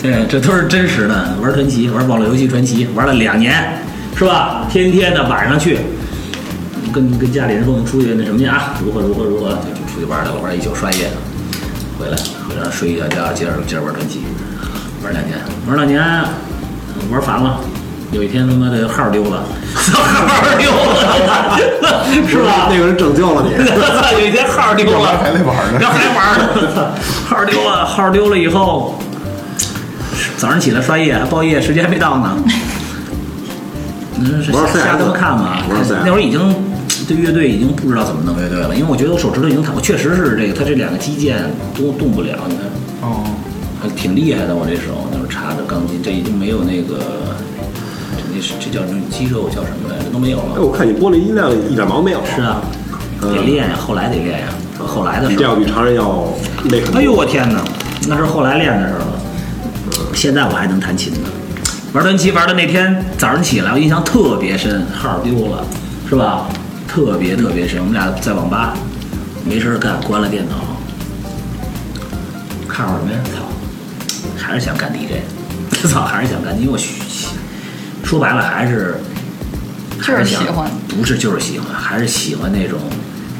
[0.00, 3.82] 对，这都是真实的，玩传奇，玩网络游戏传奇，玩了两年，
[4.20, 4.66] 是吧？
[4.68, 5.78] 天天的晚上去，
[6.92, 11.08] 跟跟家里人说我们出去那什么去啊，如何如何如何，就就出去玩来了，玩一宿刷夜，
[11.98, 14.20] 回来回来睡一觉觉，接着接着玩传奇，
[15.02, 16.04] 玩两年，玩两年，
[17.10, 17.60] 玩烦了。
[18.12, 21.56] 有一天他妈的号丢了， 号丢了，
[22.28, 22.68] 是吧？
[22.70, 23.54] 那个人拯救了你。
[24.20, 26.92] 有一天号丢了，还得玩呢要还玩呢。
[27.26, 29.00] 号丢了，号丢了以后，
[30.36, 32.36] 早上起来刷夜，报夜时间还没到呢。
[34.20, 35.58] 嗯，是瞎瞎他妈看嘛。
[36.04, 36.54] 那会儿已经
[37.08, 41.36] 对乐队已经不知道怎么弄乐队了，因为我觉得我手指头已经疼，我确实是这个，他这两个肌腱
[41.74, 42.64] 都动不了，你看。
[43.02, 43.24] 哦，
[43.80, 46.98] 还挺厉害的，我这手那会儿插着钢筋，这已经没有那个，
[48.12, 50.10] 这那是这叫什么肌肉叫什么来着？
[50.12, 50.62] 都没有了哎，了。
[50.62, 52.20] 我看你玻璃音量一点毛没有。
[52.26, 52.60] 是啊，
[53.22, 55.30] 嗯得练呀，后来得练呀，后来的时候。
[55.30, 56.28] 比这要比常人要
[56.70, 56.98] 累很多。
[56.98, 57.64] 哎呦我天哪，
[58.06, 59.06] 那是后来练的时候了。
[60.14, 61.28] 现在我还能弹琴呢，
[61.92, 65.64] 玩传奇玩的那天早上起来，我印象特别深，号丢了，
[66.08, 66.46] 是吧？
[66.86, 67.80] 特别特别深。
[67.80, 68.74] 我们俩在网吧
[69.44, 70.54] 没事儿干，关了电脑，
[72.68, 73.18] 看会儿什么呀？
[73.34, 73.42] 操，
[74.38, 75.22] 还是想干 DJ，
[75.88, 76.94] 操，还是想干，因为我嘘
[78.04, 79.00] 说白了还是
[79.98, 82.78] 就是还想喜欢不是就是喜欢，还是喜欢那种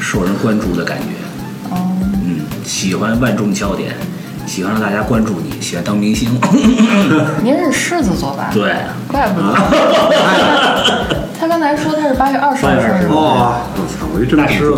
[0.01, 1.71] 受人关注的感觉。
[1.71, 3.95] 哦，嗯，喜欢万众焦点，
[4.51, 6.29] 喜欢让大家关注你，喜欢当明星。
[7.41, 8.75] 您是狮子座吧？，对，
[9.07, 9.55] 怪不得。
[11.39, 14.75] 他刚才说他是八月二十号8月20生日，哦，我操，我一真大狮子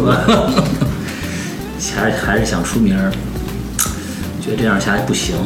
[1.80, 3.10] 子，还是还是想出名儿，
[4.44, 5.36] 觉得这样下来不行。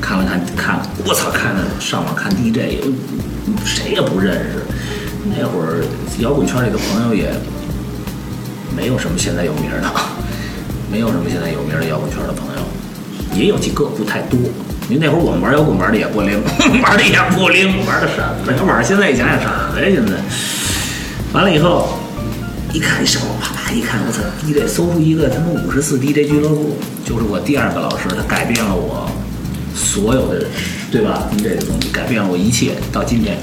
[0.00, 2.92] 看了看看，我操，看了上网看 DJ，有
[3.64, 4.66] 谁也不认识。
[5.30, 5.84] 那会儿
[6.18, 7.30] 摇滚圈里的朋友也
[8.76, 9.88] 没有什么现在有名的，
[10.90, 12.62] 没有什么现在有名的摇滚圈的朋友，
[13.36, 14.38] 也有几个不太多。
[14.88, 16.40] 因为那会儿我们玩摇滚玩的 也不灵，
[16.80, 18.62] 玩的也不灵，玩的什么呀？
[18.64, 19.86] 玩现在一想想什么呀？
[19.92, 20.12] 现在
[21.32, 21.98] 完了以后，
[22.72, 29.10] 一看上网啪啪一看，我操，DJ 搜出一个他妈五十四 DJ 俱乐部，就是我第二个老师，他改变了我
[29.74, 30.46] 所有的，
[30.92, 33.36] 对吧？DJ 的东西改变了我一切，到今天。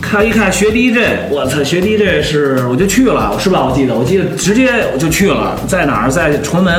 [0.00, 3.66] 看一看学 DJ，我操，学 DJ 是我就去了，是吧？
[3.66, 6.10] 我记得，我记得直接我就去了，在哪儿？
[6.10, 6.74] 在崇文。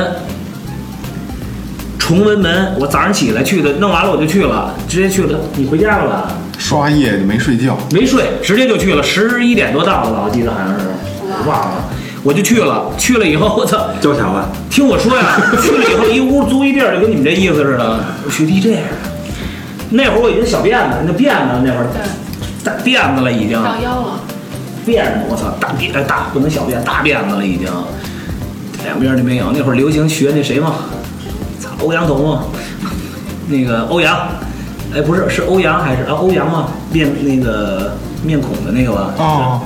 [2.08, 5.38] 崇文门，我早上起来去的，弄完了我就去了，直接去了。
[5.56, 6.32] 你回家了吧？
[6.56, 10.86] 刷夜就没睡觉，没睡，直接就去了，十一点多到的吧，我记得好像是，
[11.20, 11.84] 我忘了，
[12.22, 12.90] 我就去了。
[12.96, 18.78] 去了以后，我操，交钱了，听我说呀，去了以后一屋租一地儿，就跟你们这意思似的，我学 DJ。
[19.90, 21.88] 那会儿我已经小辫子，那辫子那会儿
[22.64, 24.20] 大辫子了已经，长腰了，
[24.86, 27.68] 辫子，我操，大辫呃大不能小辫，大辫子了已经，
[28.86, 29.52] 两边儿都没有。
[29.52, 30.76] 那会儿流行学那谁嘛，
[31.60, 32.44] 操，欧阳彤嘛，
[33.48, 34.28] 那个欧阳，
[34.94, 39.60] 哎不是是欧阳还是啊欧阳吗，面那个面孔的那个吧，哦，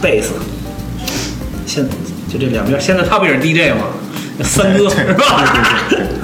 [0.00, 0.32] 贝斯，
[1.66, 1.86] 现
[2.28, 3.86] 就这两边儿，现在他不也是 DJ 吗？
[4.42, 5.44] 三哥对是吧？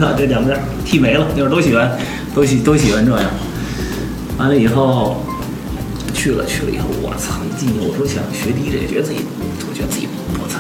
[0.00, 1.90] 啊， 这两边儿剃没了，那会儿都喜欢，
[2.34, 3.30] 都喜都喜欢这样。
[4.38, 5.22] 完了以后，
[6.14, 7.34] 去了去了以后，我操！
[7.44, 9.20] 一进去我说想学 DJ，觉得自己，
[9.68, 10.08] 我觉得自己
[10.40, 10.58] 我操，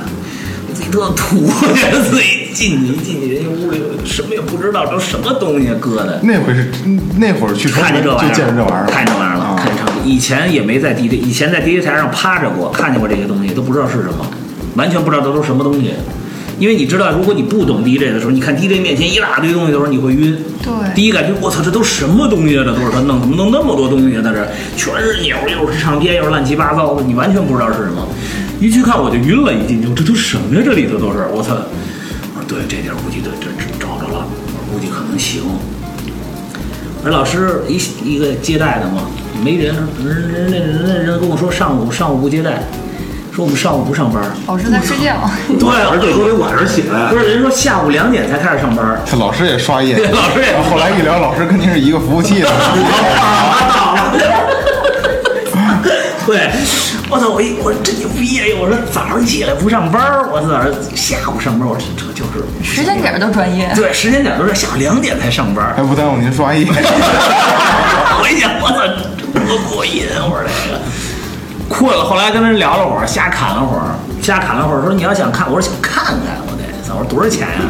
[0.68, 6.18] 我自己特土，我 觉得自己进去一进去，人家屋里什么也不知道，都什么东西啊搁的。
[6.22, 6.70] 那会是
[7.18, 10.08] 那会儿去看见这玩意儿，见着这玩意儿了，看见这玩意儿了，啊看见唱片。
[10.08, 14.26] 以前也没在 DJ，以前在 DJ 台上趴着过，看见过这些东西，都不知道是什么，
[14.76, 15.90] 完全不知道这都是什么东西。
[16.58, 20.38] 因为你知道，如果你不懂 DJ 的时候，你看 DJ 面前一大堆东西的时候，你会晕。
[20.62, 22.64] 对第一感觉，我操，这都什么东西啊？
[22.64, 24.22] 这都是他弄，怎么弄那么多东西啊？
[24.24, 28.08] 在这全是鸟，又是唱片，又是乱七八糟的，你完全不知道是什么。
[28.58, 30.62] 一去看我就晕了，一进去这都什么呀？
[30.64, 31.54] 这里头都是，我操！
[32.48, 35.42] 我说对，这地儿估计对，这这找着了，我估计可能行。
[37.04, 39.02] 而老师一一个接待的嘛，
[39.42, 42.62] 没人，人人那人那人跟我说上午上午不接待，
[43.34, 44.22] 说我们上午不上班。
[44.46, 45.28] 老师在睡觉。
[45.58, 47.18] 对，而且都得晚上起来不。
[47.18, 49.00] 是人说下午两点才开始上班。
[49.04, 52.48] 这老师也刷夜，对老师也后后来一聊，老师跟您是一个服务器的，
[56.26, 56.50] 对，
[57.08, 57.28] 我操！
[57.30, 58.56] 我一我说真牛逼呀！
[58.60, 63.72] 我说早上起来不上班，我早上下午上班，我说这这就是时间点儿都专业。
[63.74, 65.74] 对时间点都是下午两点才上班。
[65.76, 66.66] 还不耽误您刷夜。
[66.68, 68.76] 我一想，我操，
[69.32, 70.06] 多过瘾！
[70.22, 70.80] 我说这个
[71.68, 76.62] 困了，后来跟人聊了会儿，瞎侃了会儿，瞎侃了会儿，说你要想看，我说想看看，我得，
[76.94, 77.60] 我说多少钱呀、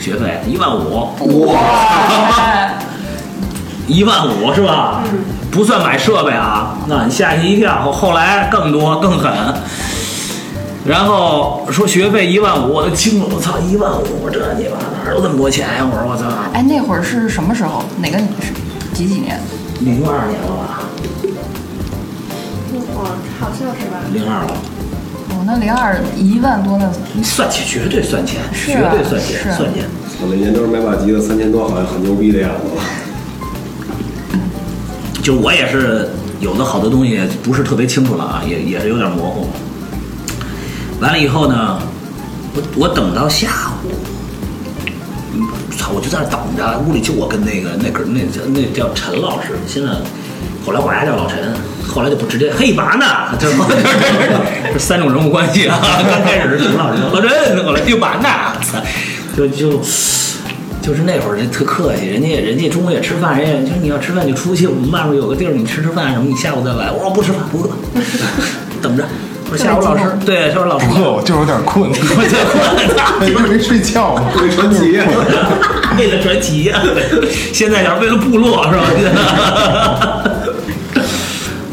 [0.00, 2.72] 学费一万五，哇！
[3.86, 5.02] 一万五是吧？
[5.50, 7.80] 不算买设备啊，那你吓你一跳。
[7.82, 9.32] 后后来更多更狠，
[10.86, 17.82] 然后说学费一万五，我都惊了，我操，一万五，我这你妈哪儿有这么多钱呀、我说我操，哎，那会儿是什么时候？
[17.98, 18.52] 哪个是
[18.94, 19.38] 几几年？
[19.80, 20.82] 零二年了吧？
[22.94, 23.04] 我
[23.38, 24.00] 好像是吧。
[24.12, 24.52] 零二了，
[25.30, 29.84] 哦，那零二一万多，那你算钱绝对算钱，是绝啊对算钱，算钱。
[30.20, 32.82] 我那年都是买把吉他三千多，好像很牛逼的样子了。
[35.22, 36.08] 就我也是
[36.40, 39.46] 有的好多东西不是特别清楚了啊，也也是有点模糊。
[41.00, 41.78] 完了以后呢，
[42.54, 43.48] 我我等到下
[43.84, 43.90] 午，
[45.34, 49.88] 嗯，操，我就在那等着，屋里就我跟那个那个那叫那叫陈老师，现在
[50.66, 51.38] 后来管他叫老陈，
[51.86, 53.04] 后来就不直接嘿拔呢，
[53.38, 53.48] 这
[54.72, 55.78] 这 三种人物关系啊。
[56.10, 58.28] 刚开始是陈老师，老陈，后来就拔呢，
[58.62, 58.78] 操，
[59.36, 59.80] 就就。
[60.80, 66.90] 就是那会儿人特客气，人家人家中午也吃饭，人家就说你要吃饭就出去，我们外面有个地儿，你吃吃饭什么，你下午再来。
[66.90, 67.68] 我说不吃饭不饿，
[68.80, 69.04] 等着。
[69.50, 72.00] 我说下午老师对，下午老师不饿，我就是有点困， 我 就
[72.50, 74.22] 困，因为没睡觉嘛。
[74.36, 75.00] 为了传奇。
[75.96, 76.80] 为了传奇呀，
[77.52, 78.84] 现在讲为了部落是吧？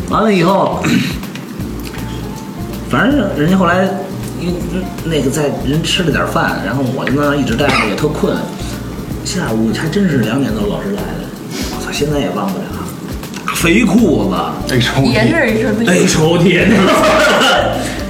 [0.09, 0.81] 完了以后，
[2.89, 3.87] 反正人家后来，
[4.39, 4.55] 因
[5.03, 8.35] 那个在人吃了点饭，然后我就在那一直待着，也特困。
[9.25, 11.27] 下午还真是两点多老师来了，
[11.77, 12.63] 我操，现在也忘不了，
[13.55, 14.35] 肥裤子
[14.75, 16.59] ，H O 也是 H O T，H O T，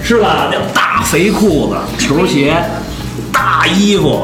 [0.05, 0.49] 是吧？
[0.51, 2.55] 那大肥裤子、球鞋、
[3.33, 4.21] 大衣服，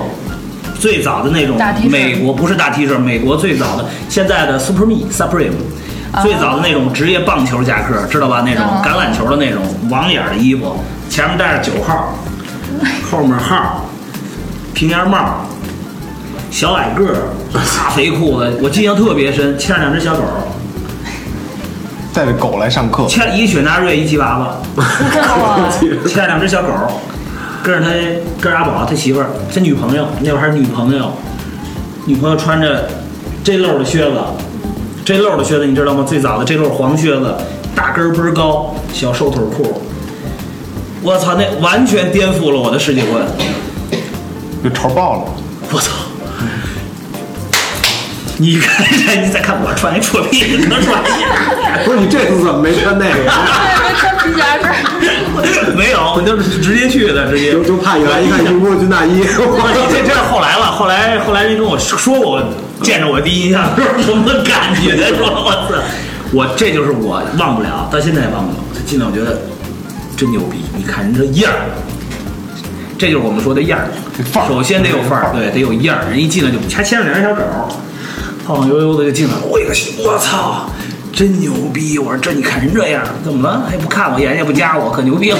[0.80, 5.52] 最早的那种大 T 恤美国不是大 T 恤，美国最早的现在的 Supreme Supreme。
[6.22, 8.44] 最早的那种职业棒球夹克，知道吧？
[8.46, 10.76] 那种啊橄榄球的那种网眼的衣服，
[11.10, 12.14] 前面带着九号，
[13.10, 13.86] 后面号，
[14.74, 15.46] 平檐帽，
[16.52, 17.16] 小矮个儿，
[17.54, 20.22] 大肥裤子，我印象特别深，牵着两只小狗，
[22.14, 26.70] 带着狗来上课，牵一雪纳瑞，一吉娃娃，哇，牵着两只小狗，
[27.64, 27.90] 跟着他
[28.42, 31.14] 跟着阿宝他媳妇儿，他女朋友那会儿还是女朋友，
[32.06, 32.90] 女朋友穿着
[33.44, 34.20] 这漏的靴子
[35.06, 36.04] 这漏的靴子你知道吗？
[36.08, 37.34] 最早的这漏黄靴子，
[37.74, 39.82] 大跟儿倍儿高，小瘦腿裤，
[41.02, 43.24] 我操，那完全颠覆了我的世界观，
[44.64, 45.24] 就潮爆了。
[45.72, 45.92] 我操！
[48.38, 48.86] 你看，
[49.24, 51.02] 你再看我穿一破屁股，能穿。
[51.86, 53.34] 不是你这次怎么没穿那个呀？
[53.98, 54.74] 穿皮夹克，
[55.76, 59.22] 没有，我就是直接去的，直接就就怕你来一看，一屋军大衣。
[59.22, 62.44] 这这是后来了，后来后来人跟我说过，我
[62.82, 64.96] 见着我第一印象是什么感觉？
[64.96, 65.82] 他说我操，
[66.34, 68.58] 我这就是我忘不了，到现在也忘不了。
[68.86, 69.40] 进来我觉得
[70.18, 71.70] 真牛逼，你看人这样儿，
[72.98, 73.88] 这就是我们说的样儿
[74.32, 76.10] 范儿首先得有范儿，对，得有样儿。
[76.10, 77.42] 人一进来就还牵着两只小狗，
[78.46, 79.42] 晃晃悠悠的就进来了。
[79.46, 80.70] 我一个我操！
[81.14, 82.00] 真牛逼！
[82.00, 83.64] 我说这你看人这样，怎么了？
[83.70, 85.38] 还不看我，眼也不加我，可牛逼了！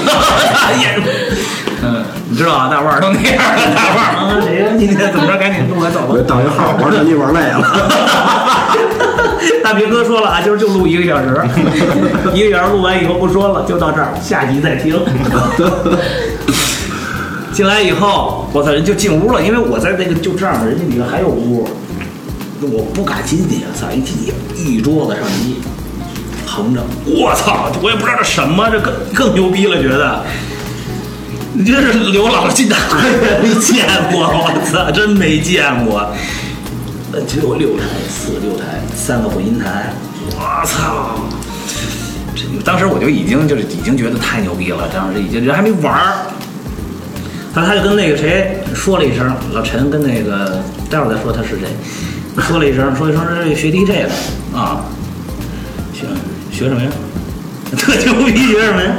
[0.80, 1.00] 眼，
[1.82, 4.68] 嗯，你知道啊，大腕儿都那样的，大腕儿啊，谁呀？
[4.78, 5.36] 今天怎么着？
[5.38, 6.18] 赶紧录完走吧我。
[6.22, 7.62] 当一号玩手机玩累了。
[9.64, 11.40] 大明哥说了啊，今儿就录一个小时，
[12.34, 15.00] 一个小时录完以后不说了，就到这儿，下集再听。
[17.52, 21.68] 进来以后，我操，人就进屋了，因为我在那个就这样的，人家里头还有屋，
[22.70, 25.56] 我不敢进去，操，一进去一桌子上衣，
[26.46, 30.24] 横着，我操，我也不知道这什么，这更更牛逼了，觉得。
[31.54, 32.96] 你这是刘老师进大会
[33.42, 36.10] 没见过，我操，真没见过。
[37.12, 39.92] 呃，只有六台，四个六台，三个混音台，
[40.30, 41.20] 我操！
[42.34, 46.24] 这当时我就已经就是已经觉得太牛逼了，当时已经人还没玩儿，
[47.54, 51.68] 他他就跟那个谁说了一声，老陈跟那个待会儿再说他是谁，
[52.38, 54.84] 说了一声，说一声这学 DJ 的啊，
[55.92, 56.06] 学
[56.50, 56.90] 学什么呀？
[57.76, 58.92] 特牛逼，学什么呀？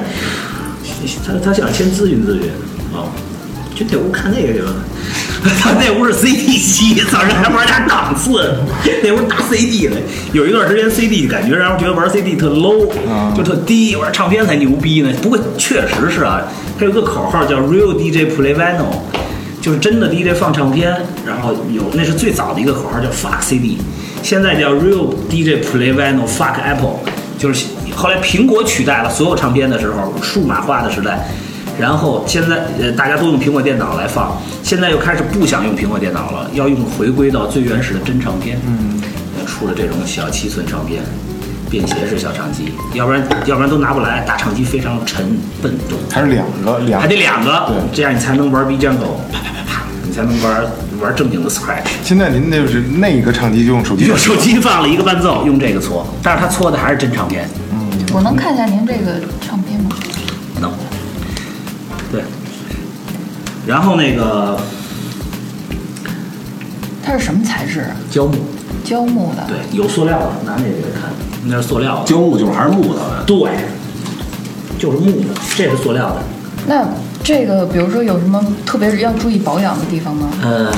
[1.25, 2.49] 他他想先咨询咨询
[2.93, 3.05] 啊，
[3.75, 4.73] 去那屋看那个去了。
[5.59, 8.55] 他那屋是 CD 机，操，人还玩点档次，
[9.03, 9.95] 那屋大 CD 的。
[10.31, 15.11] 有一段时间 CD 感觉然后觉得玩 CD 特 low，、嗯就特低，玩唱片才牛逼呢。
[15.21, 16.41] 不过确实是啊，
[16.79, 18.85] 他有个口号叫 Real DJ Play Vinyl，
[19.63, 20.93] 就是真的 DJ 放唱片，
[21.25, 23.77] 然后有那是最早的一个口号叫 Fuck CD，
[24.21, 26.99] 现在叫 Real DJ Play Vinyl Fuck Apple，
[27.39, 31.25] 就是后来苹果取代了所有唱片的时候，数码化的时代。
[31.79, 38.59] 然后现在呃大家都用苹果电脑来放，现在又开始不想用苹果电脑了，要用回归到最原始的真唱片。
[38.67, 39.01] 嗯，
[39.47, 41.01] 出了这种小七寸唱片，
[41.73, 45.97] 便携式小唱机，要不然要不然都拿不来，大唱机非常沉笨重。
[46.11, 50.63] 还是两个两还得两个对，这样你才能玩 B Jungle，啪啪啪啪，你才能玩
[51.01, 51.87] 玩正经的 Scratch。
[52.03, 59.89] 现在您那就是那个唱机就用手机用手机放了一个伴奏，用这个搓，但是他搓的还是真唱片，嗯我能看一下您这个唱片吗？
[60.61, 60.71] 能。
[62.11, 62.21] 对，
[63.65, 64.59] 然后那个
[67.03, 67.95] 它是什么材质啊？
[68.11, 68.35] 胶木，
[68.83, 69.43] 胶木的。
[69.47, 71.09] 对，有塑料的，拿那个看，
[71.45, 73.37] 那是塑料的，胶木就是还是木头的，对，
[74.79, 76.23] 就是木的，这是塑料的。
[76.67, 76.87] 那
[77.23, 80.29] 这个，比如说有什么特别要注意保养的地方吗？
[80.41, 80.71] 呃，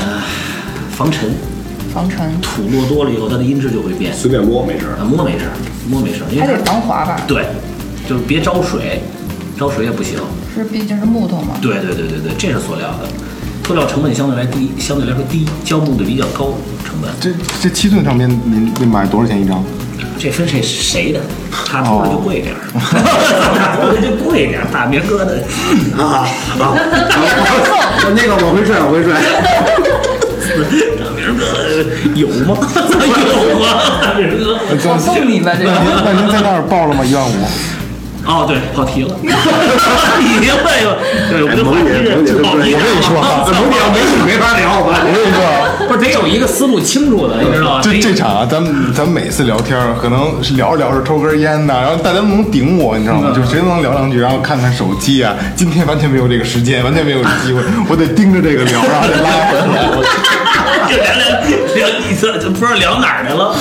[0.91, 1.31] 防尘，
[1.93, 4.13] 防尘，土落多了以后，它的音质就会变。
[4.13, 4.87] 随便摸没事。
[4.99, 5.53] 啊，摸没事儿，
[5.89, 7.21] 摸没事儿，因还得为它防滑吧？
[7.27, 7.45] 对，
[8.09, 9.01] 就是别招水，
[9.57, 10.17] 招水也不行。
[10.55, 11.55] 是，毕竟是木头嘛。
[11.61, 13.07] 对对对对对，这是塑料的，
[13.67, 16.53] 塑料成本相对来低，相对来说低，胶木的比较高
[16.83, 17.11] 成本。
[17.19, 19.63] 这这七寸唱片您您买多少钱一张？
[20.17, 21.19] 这分谁谁的，
[21.51, 25.43] 他出的就贵点儿， 他出的就贵点儿，大明哥的
[25.97, 26.27] 啊
[26.59, 26.73] 啊！
[28.15, 29.13] 那个我会睡，我会睡。
[30.97, 31.41] 大明哥
[32.15, 32.55] 有吗？
[32.55, 33.67] 有吗？
[34.01, 36.01] 大明哥，我送你了，这那您个。
[36.05, 37.03] 那您在那儿报了吗？
[37.03, 37.33] 一万五？
[38.25, 40.89] 哦，对，跑题了， 跑题了又，
[41.29, 42.79] 对，我们的话题是 跑题了。
[43.05, 43.21] 说
[43.53, 47.81] 蒙姐没你没法聊，我我跟你说，不是得有一个思路清楚的，你知道吗？
[47.83, 53.31] 这这场啊，咱们咱们每次聊天儿，可能是聊着聊着抽根烟呐，然后大家能顶我，你知道吗？
[53.35, 55.35] 就谁都能聊两句，然后看看手机啊。
[55.55, 60.09] 今天完全没有这个时间，完全没有机会，我得盯着这个聊，然后再拉回来。
[60.89, 61.25] 就聊聊
[61.75, 63.55] 聊，你这这不知道聊哪儿来了。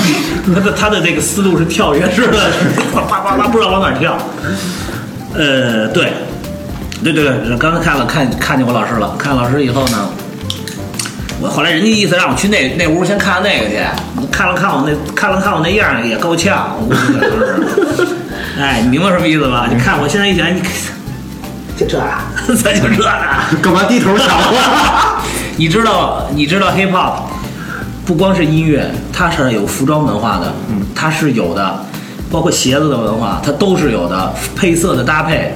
[0.55, 2.39] 他的他的这个思路是跳跃式的，
[2.93, 4.17] 啪啪啪啪，不知道往哪儿跳。
[5.35, 6.13] 呃，对，
[7.03, 10.09] 对对对，刚才看了看看见我老师了，看老师以后呢，
[11.41, 13.77] 我后来人家意思让我去那那屋先看看那个去，
[14.31, 17.39] 看了看我那看了看我那样也够呛，我估计可能
[17.97, 18.07] 是。
[18.59, 19.67] 哎，你明白什么意思吧？
[19.69, 20.63] 你看我现在一想，你
[21.77, 22.23] 就这啊，
[22.63, 23.51] 咱就这啊。
[23.61, 25.23] 干嘛低头瞧啊？
[25.57, 27.15] 你知道，你知道 hip hop
[28.07, 30.53] 不光是音乐，它是有服装文化的，
[30.95, 31.85] 它是有的，
[32.31, 35.55] 包括鞋子的文化，它都是有的，配色的搭配，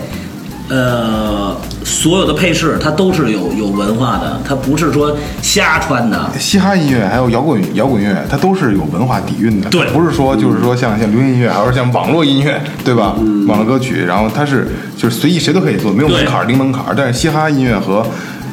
[0.68, 6.30] 呃，所有的配饰它都是有有文化的，它不是说瞎穿的。
[6.38, 9.68] 嘻哈音乐还有摇滚摇滚乐，它都是有文化底蕴的。
[9.70, 13.16] 对不是说就是说像像流行音乐，还是像网络音乐，对吧？
[13.46, 16.94] 网络歌曲，然后它是就是随意谁都可以做，没有门槛儿零门槛儿。
[16.96, 18.06] 但是嘻哈音乐和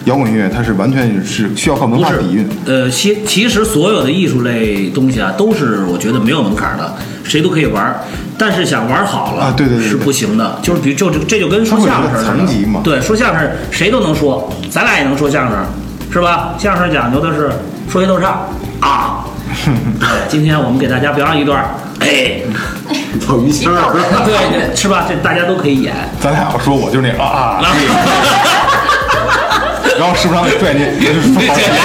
[0.05, 6.95] 摇滚乐，它是完全是需要靠文化底蕴。，呃，其其实所有的艺术类东西啊，都是我觉得没有门槛的，
[7.25, 7.99] 谁都可以玩儿。
[8.37, 10.59] 但是想玩好了啊对对对对是不行的。
[10.61, 15.57] 就是比如就这这就跟说相声似的，层级嘛对，说相声谁都能说，咱俩也能说相声，
[16.11, 16.53] 是吧？
[16.57, 17.51] 相声讲究的是
[17.89, 18.47] 说学逗唱
[18.79, 19.25] 啊。
[19.99, 21.65] 对，今天我们给大家表演一段儿，
[22.01, 22.41] 哎，
[23.29, 23.93] 老于谦儿，
[24.25, 25.05] 对对，是吧？
[25.07, 25.95] 这大家都可以演。
[26.19, 27.77] 咱俩要说，我就那啊啊， 然后
[29.97, 30.81] 然后是不是让你拽你？
[30.99, 31.77] 也是说跑题了，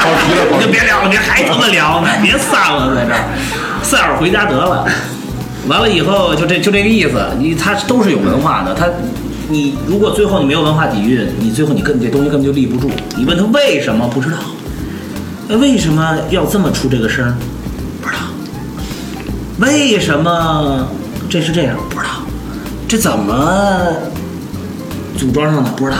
[0.00, 0.56] 跑题了，跑题了。
[0.60, 3.20] 你就别聊了，别还他妈聊呢，别散了，在这儿，
[3.90, 4.86] 散会儿回家得了。
[5.66, 8.86] 完了以后就这就这个意思，你他都是有文化的，他
[9.48, 12.88] 你如果最后你没有文化底蕴，你最后你根这东西根本就立不住。
[13.16, 14.38] 你问他为什么不知道，
[15.48, 17.34] 那为什么要这么出这个声？
[18.00, 18.20] 不知道。
[19.58, 20.86] 为什么
[21.28, 21.76] 这是这样？
[21.90, 22.12] 不知道。
[22.86, 23.34] 这怎么
[25.18, 25.70] 组装上的？
[25.72, 25.98] 不知道。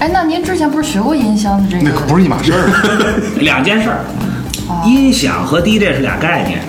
[0.00, 1.82] 哎，那您之前不是学过音箱的这个？
[1.84, 3.20] 那可不是一码事儿。
[3.40, 4.00] 两件事儿，
[4.68, 6.60] 哦音响和 DJ 是俩概念。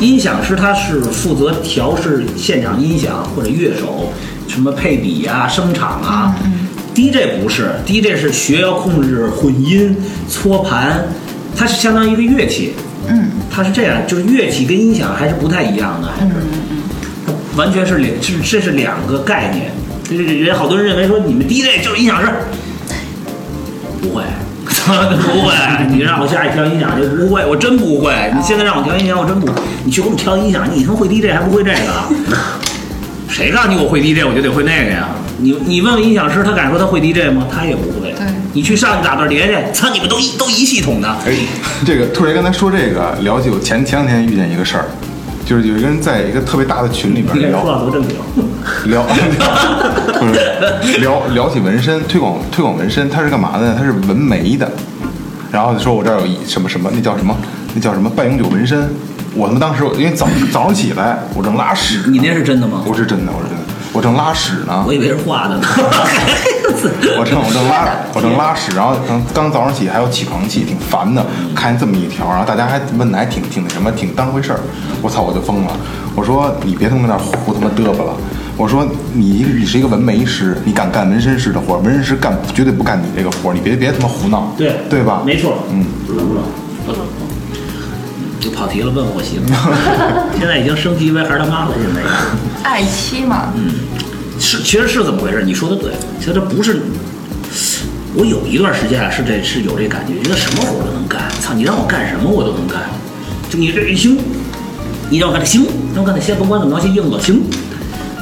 [0.00, 4.12] 音响师他是负责调试现场音响或者乐手，
[4.48, 6.34] 什么配比啊、声场啊。
[6.94, 9.96] DJ 不是，DJ 是学要控制混音、
[10.28, 11.06] 搓盘，
[11.56, 12.74] 它是相当于一个乐器。
[13.08, 16.32] 嗯，它是这样，就是乐器跟音响还是不太一样的，还是
[17.26, 19.70] 它完全是两，这这是两个概念。
[20.04, 22.28] 这这人好多人认为说你们 DJ 就是音响师，
[24.02, 24.22] 不会，
[24.86, 25.52] 不会。
[25.90, 28.12] 你让我下去调音响就不会，我真不会。
[28.34, 29.48] 你现在让我调音响，我真不。
[29.84, 32.36] 你去给我们调音响，你他妈会 DJ 还不会这个？
[33.28, 35.08] 谁告诉你我会 DJ 我就得会那个呀？
[35.38, 37.46] 你你问问音响师，他敢说他会 DJ 吗？
[37.50, 38.12] 他也不会。
[38.12, 41.08] 对你去上去打段碟去，操你们都一都一系统的。
[41.26, 41.32] 哎，
[41.86, 44.84] 这个兔爷刚才说这个，聊起我前前两天遇见一个事儿，
[45.52, 48.16] 就是有一个人在一个特别大的群里边你看说聊多正经。
[48.90, 49.02] 聊，
[50.18, 53.74] 不是聊聊起纹身推广推广纹身，他是干嘛的呢？
[53.76, 54.66] 他是纹眉的，
[55.52, 57.36] 然后说我这儿有一什么什么，那叫什么？
[57.74, 58.88] 那叫什么半永久纹身？
[59.34, 62.80] 我他妈当时因为早早上起来，我正拉屎，你那是真的吗？
[62.86, 65.62] 不是真的，我是真的，我正拉屎呢我，以为是画的呢。
[67.18, 71.24] 我正我正拉我正拉屎，然后刚刚早上起还有起床气，挺烦的。
[71.54, 74.60] 看见这么一条，然后大家还问的还挺挺那什么，挺当回事儿。
[75.00, 75.76] 我操，我就疯了。
[76.14, 78.14] 我说你别他妈在那胡他妈嘚吧了。
[78.56, 85.22] 我说你一个你是一个纹眉师，你敢干纹身师的活，纹身师干绝对不干你这个活，你别别他妈胡闹，对对吧？
[85.24, 86.44] 没错，嗯，不冷不冷，
[86.86, 87.00] 不冷。
[88.38, 89.46] 就跑题了，问我媳妇，
[90.38, 91.70] 现在已经升级为孩儿他妈了。
[91.74, 93.52] 现在爱妻嘛，
[94.42, 95.42] 是其实是怎么回事？
[95.44, 96.82] 你说的对，其实这不是。
[98.14, 101.30] 我有一段时间啊，是这是有这感觉，觉得什么活都能干。
[101.40, 102.82] 操，你让我干什么我都能干。
[103.48, 104.18] 就你这一行，
[105.08, 105.64] 你让我干这行，
[105.94, 107.42] 让我干这先甭管怎么着，先应了行。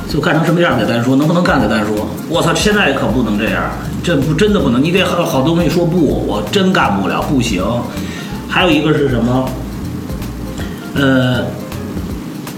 [0.08, 2.06] 就干成什么样再单说，能不能干再单说。
[2.28, 3.70] 我操，现在可不能这样，
[4.02, 7.64] 这不真的不能，你得好好多东西说不，我真干不了，不行。
[8.48, 9.48] 还有一个是什么？
[10.94, 11.44] 呃，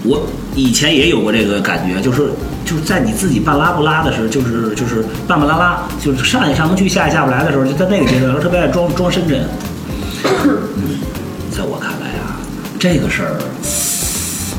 [0.03, 0.21] 我
[0.55, 2.31] 以前也有过这个感觉，就是
[2.65, 9.45] 就在你自己半拉不拉的时候，就是就是半半拉拉，就是上也上不去，下也下不来的时候，就在那个阶段，特别爱装装深沉。
[10.45, 10.99] 嗯，
[11.51, 12.39] 在我看来啊，
[12.79, 13.39] 这个事儿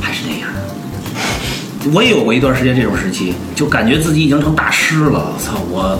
[0.01, 0.49] 还是那样。
[1.93, 5.33] 我也有过一段时间这种时期，就感觉自己已经成大师了。
[5.39, 5.99] 操我！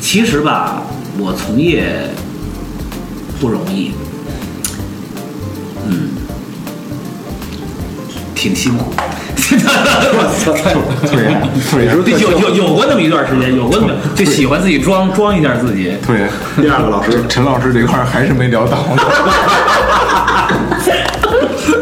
[0.00, 0.82] 其实吧，
[1.18, 2.08] 我从业
[3.40, 3.92] 不容易，
[5.86, 6.10] 嗯，
[8.34, 8.92] 挺辛苦。
[9.58, 15.96] 特别特别说有有有过那么一段时间，有过那么就喜欢自己装装一下自己。
[16.04, 16.28] 特别。
[16.62, 18.78] 第二个老师，陈老师这块还是没聊到。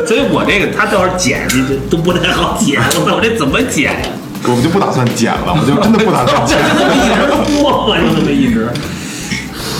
[0.07, 4.09] 所以我这个他到时候剪这这都不太好剪，我操，我这怎么剪呀？
[4.45, 6.64] 我们就不打算剪了，我就真的不打算剪就。
[6.79, 7.27] 这么一直
[7.61, 8.71] 播，就这么一直。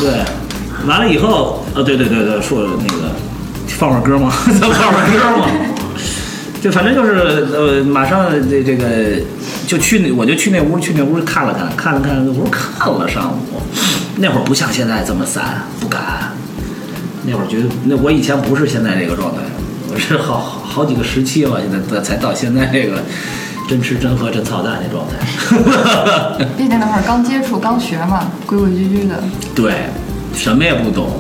[0.01, 0.23] 对，
[0.87, 3.11] 完了以后，呃，对对对对，说那个
[3.69, 4.31] 放会儿歌吗？
[4.61, 5.47] 放会儿歌吗？
[6.61, 8.85] 就反正就是呃，马上这这个
[9.67, 13.61] 就去那，我就去那屋，去那屋看了看，看了看，那屋看了上午。
[14.17, 16.33] 那会儿不像现在这么散，不敢。
[17.25, 19.43] 那会儿觉得，那我以前不是现在这个状态，
[19.93, 23.03] 我是好好好几个时期了，现在才到现在这个
[23.69, 26.45] 真吃真喝真操蛋的状态。
[26.57, 29.23] 毕竟那会儿刚接触、刚学嘛，规规矩矩的。
[29.55, 29.75] 对，
[30.35, 31.11] 什么也不懂。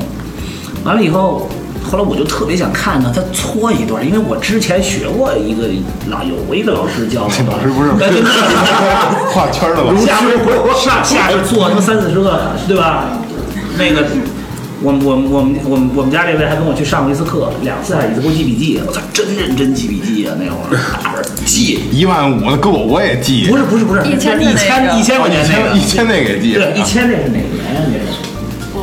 [0.84, 1.48] 完了以后，
[1.90, 5.68] 后来我就特别想看看他搓一段，因为我之前学过一个
[6.08, 7.90] 老有过一个老师教老师不是
[9.32, 9.94] 画圈的吧？
[10.04, 10.38] 下边
[10.84, 13.18] 上下边做他妈三四十个，对吧？
[13.78, 14.04] 那个，
[14.82, 20.34] 我们我们我们我们我们家这位还跟我去上过一次课，两次还是一次给我记笔记，我操，真认真记笔记啊！
[20.38, 26.54] 那会儿 大本儿记，一万五的够我也记，不是不是不是，一千一千一千块钱那个一千那给记。
[26.54, 27.80] 对，一千那是哪年呀？
[27.86, 28.00] 那是。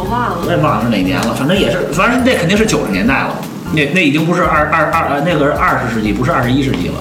[0.05, 0.51] 我忘了我。
[0.51, 3.35] 也忘了是哪年了，反正也是，反正那肯定是九十年代了，
[3.73, 6.93] 那那已经不是二二二，那个是二十世纪，不是二十一世纪了。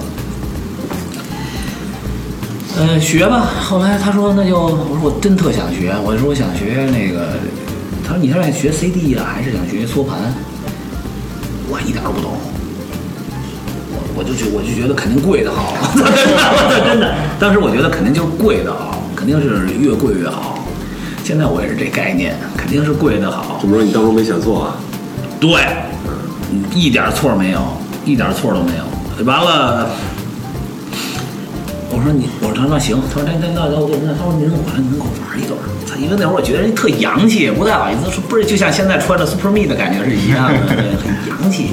[2.77, 3.47] 呃，学吧。
[3.61, 7.29] 后来他说那就，我说我真特想学，我说我想学那个，
[8.03, 10.17] 他说你是想学 CD 啊、还是想学搓盘？
[11.69, 12.31] 我一点儿都不懂，
[13.91, 20.54] 我我就觉我就觉得肯定贵的好， 真的真的，当时我觉得肯定就是贵的好，肯定是越贵越好。
[21.25, 23.57] 现在我也是这概念，肯定是贵的好。
[23.59, 24.75] 这么说你当初没选错啊？
[25.39, 25.49] 对，
[26.51, 27.59] 嗯一点错儿没有，
[28.05, 28.83] 一点错儿都没有。
[29.25, 29.89] 完了，
[31.89, 33.73] 我说你，我说他说那行，他说那那那那
[34.05, 35.65] 那他说您我来，您给我玩一段儿。
[35.89, 41.71] 他因为那会儿我觉得人特洋气，不太好意思说，不是就像现在穿着 Super Me 的感觉是一样的，对很洋气，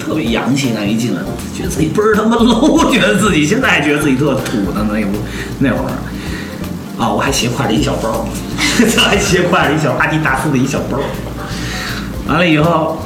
[0.00, 0.72] 特别洋气。
[0.74, 1.20] 那一进来，
[1.54, 4.80] 觉得自己倍儿他妈 low，觉得自己现在还觉得自己特土的。
[4.90, 5.18] 那不
[5.58, 5.92] 那会儿。
[6.96, 8.26] 啊，我还斜挎着一小包，
[8.76, 10.98] 这还斜挎着一小阿迪达斯的一小包。
[12.28, 12.98] 完了以后，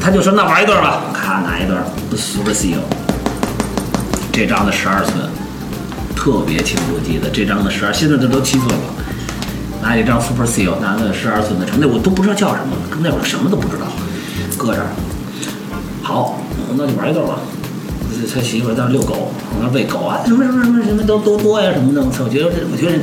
[0.00, 1.82] 他就说那玩一段吧，咔拿一段
[2.16, 2.78] Super Seal，
[4.30, 5.28] 这张的十二寸，
[6.14, 8.76] 特别清楚记得这张的十二，现在这都七寸了。
[9.82, 13.86] 拿一张 Super Seal，拿个十二寸的成，那我都不知道叫什么，那会儿什么都不知道，
[14.56, 14.88] 搁这儿。
[16.02, 16.38] 好，
[16.76, 17.36] 那就玩一段吧。
[18.26, 22.02] 他媳妇儿在那遛狗，我那喂狗啊，什么什么什么什么都多多呀什么的。
[22.02, 22.98] 我操，我觉得这，我觉得，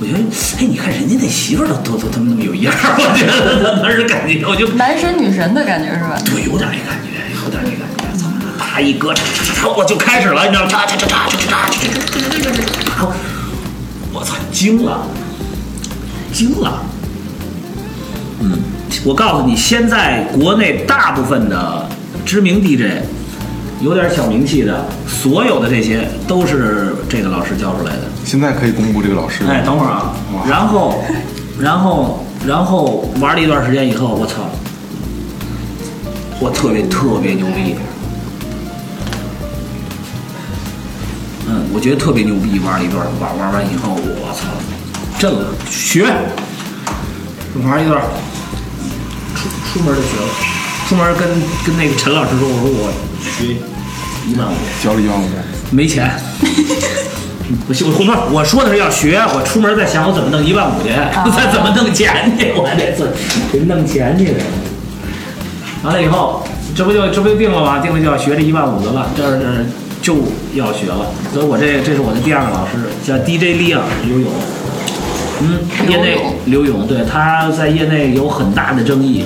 [0.00, 0.18] 我觉得，
[0.58, 6.18] 哎，你看人家那媳妇儿都都都他妈那么有样儿，我觉得当时感觉我就男神女神的感觉是吧？
[6.24, 7.10] 对，有点那感觉，
[7.44, 8.18] 有点那感觉。
[8.18, 10.70] 操，啪一搁，嚓嚓嚓嚓，我就开始了，你知道吗？
[10.70, 11.66] 嚓嚓嚓嚓嚓嚓
[12.98, 13.08] 嚓，
[14.12, 15.06] 我操，惊了，
[16.32, 16.82] 惊了。
[18.40, 18.58] 嗯，
[19.04, 21.88] 我告诉你，现在国内大部分的
[22.26, 23.02] 知名 DJ，
[23.82, 28.02] 有点小名气的，所有的这些都是这个老师教出来的。
[28.24, 29.42] 现在可以公布这个老师。
[29.48, 30.14] 哎，等会儿啊，
[30.48, 31.02] 然后，
[31.58, 34.48] 然后，然后玩了一段时间以后，我操，
[36.38, 37.74] 我特别特别牛逼。
[41.48, 44.46] 嗯，我觉得特别牛逼，玩了一段，玩玩完以后，我操，
[45.18, 46.04] 震了，学，
[47.64, 48.00] 玩一段，
[49.34, 50.28] 出出门就学了，
[50.88, 51.28] 出门跟
[51.66, 53.56] 跟那个陈老师说，我说我学
[54.26, 54.54] 一万五。
[54.82, 55.24] 交了一万五，
[55.70, 56.10] 没钱。
[57.68, 60.88] 我我红妹，我说的是要学，我出门再想我怎么弄一万五去，
[61.36, 63.12] 再怎么弄钱去，我这次
[63.52, 64.34] 得弄钱去。
[65.82, 67.80] 完了以后，这不就这不就定了吗？
[67.80, 69.66] 定了就要学这一万五的了，这是
[70.00, 70.16] 就
[70.54, 71.10] 要学了。
[71.34, 72.72] 所以我这这是我的第二个老师，
[73.04, 74.30] 叫 DJ 李昂刘勇。
[75.40, 75.58] 嗯，
[75.90, 76.16] 业内
[76.46, 79.24] 刘勇，对他在业内有很大的争议，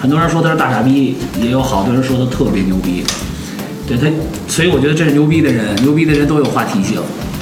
[0.00, 3.04] 很多人说他是大傻逼，也有好多人说他特别牛逼。
[3.90, 4.06] 对他，
[4.46, 7.00] 所以我觉得这是牛逼的人，牛逼的人都有话题性，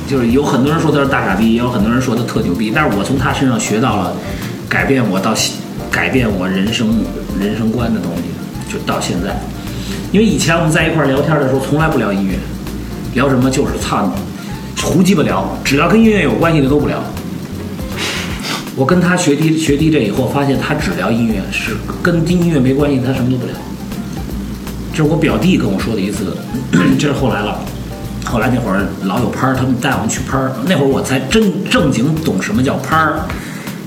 [0.09, 4.17] 就是有很多人说他是大傻逼，也有很多人说他特牛逼，但是我从他身上学到了
[4.67, 5.35] 改变我到
[5.91, 7.05] 改变我人生
[7.39, 9.39] 人生观的东西，就到现在。
[10.11, 12.39] 因为以前我们在一块聊天的时候，从来不聊音乐，
[13.13, 16.99] 聊什么就是操你胡鸡巴聊，只要跟音乐有关系的都不聊。
[18.75, 23.55] 我跟他学 D 学 DJ 以后，发现他只聊音乐，是跟音乐没关系，他什么都不聊。
[24.99, 26.37] 这是我表弟跟我说的一次，
[26.99, 27.61] 这是后来了。
[28.25, 31.41] 后来那会儿老有拍儿，他们带我们去拍儿，那会儿我才真
[31.71, 33.21] 正经懂什么叫拍儿，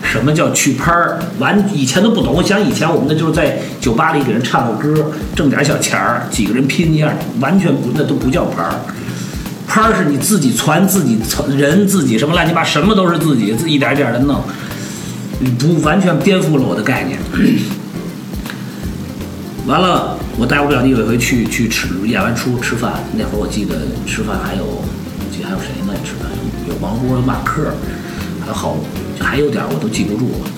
[0.01, 1.19] 什么叫去拍儿。
[1.37, 8.73] 完以前都不懂，我想以前我们那就是在酒吧里给人唱个歌，挣点小钱儿，几个人拼一下，完全不那都不叫拍儿。
[9.67, 11.19] 拍儿是你自己传自己
[11.57, 14.41] 人自己什么乱七八什么都是自己，自己一点一点的弄，
[15.59, 17.19] 不完全颠覆了我的概念。
[19.67, 23.75] 完了，我带我表弟有一回去去吃演完出吃饭，那会儿我记得
[24.07, 25.93] 吃饭还有，我记得还有谁呢？
[26.03, 26.27] 吃饭
[26.67, 27.71] 有王波、有马克，
[28.41, 28.77] 还有好，
[29.19, 30.49] 还有点儿我都记不住了。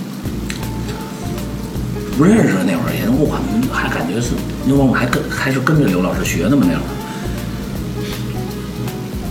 [2.18, 3.28] 不认识那会儿也我
[3.74, 4.30] 还感觉是
[4.66, 6.90] 那会我还跟还是跟着刘老师学的嘛那会儿。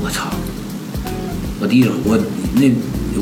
[0.05, 0.29] 我操！
[1.61, 2.19] 我弟我
[2.55, 2.71] 那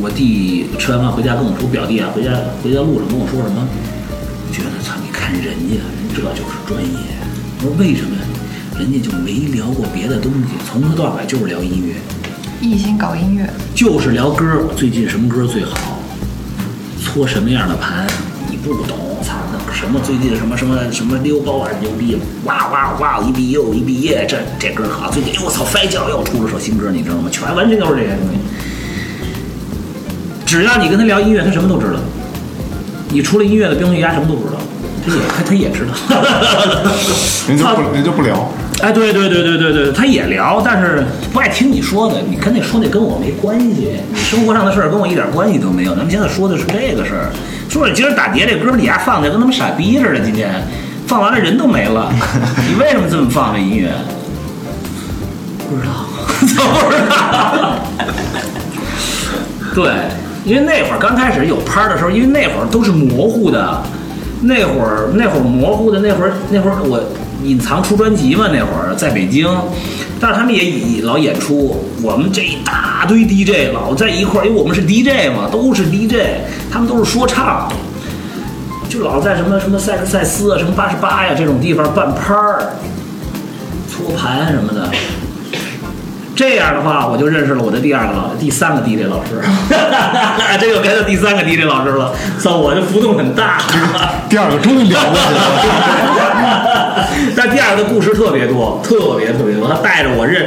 [0.01, 2.33] 我弟吃完饭回家跟我说，表弟啊回家
[2.65, 3.69] 回家路上跟我说什么？
[4.51, 5.79] 觉得操，你看人家，
[6.21, 6.99] 这就是专业。
[7.61, 8.23] 我说为什么呀？
[8.79, 11.95] 人家就没聊过别的东西，从头到尾就是聊音乐。
[12.61, 15.99] 一心搞音乐，就是聊歌，最近什么歌最好，
[17.03, 18.07] 搓什么样的盘，
[18.51, 27.31] 你不懂，操那什么最近什么什么什么溜包啊牛逼，哇哇哇一毕又一毕业，这这歌好，最近哎我操摔跤又出了首新歌，你知道吗？
[27.33, 28.39] 全完全都是这些东西。
[30.45, 31.99] 只要你跟他聊音乐，他什么都知道。
[33.09, 34.80] 你除了音乐的冰雪鸭什么都不知道，他
[35.17, 35.93] 也他他也知道。
[37.49, 38.53] 人就不人就不聊。
[38.83, 42.23] 哎，对对对对对对，他也聊，但是不爱听你说的。
[42.29, 45.95] 你跟那说那跟我没关系，你生活上的事儿跟我一点关系都没有。
[45.95, 47.31] 咱们现在说的是这个事儿，
[47.69, 50.51] 说你今儿打碟这歌儿你丫放的跟他妈傻逼似的，今天
[51.07, 52.11] 放完了人都没了，
[52.69, 53.91] 你为什么这么放这音乐？
[55.69, 55.93] 不知道，
[56.41, 57.75] 怎么不知道？
[59.75, 59.93] 对，
[60.45, 63.83] 因为那会儿刚开始有拍儿的时候，因为那会儿都是模糊的，
[64.43, 67.03] 那会儿那会儿模糊的，那会儿那会儿我
[67.45, 69.47] 隐藏出专辑嘛，那会儿在北京，
[70.19, 76.15] 但是他们也也老演出，我们这一大堆 DJ 老在一块儿，因为我们是 DJ 嘛，都是 DJ，
[76.71, 77.71] 他们都是说唱。
[78.89, 82.73] 就老在什么什么塞克赛斯啊，什么八十八呀这种地方办拍儿、
[83.89, 84.91] 搓盘什么的。
[86.41, 89.43] 这样的话，我就认识了我的第二个老、第三个 DJ 老师，
[90.59, 92.15] 这又该到第三个 DJ 老师了。
[92.39, 93.59] 操，我的浮动很大。
[94.27, 97.07] 第二个终于聊过去了。
[97.37, 99.69] 但第二个故事特别多，特别特别多。
[99.69, 100.47] 他带着我认，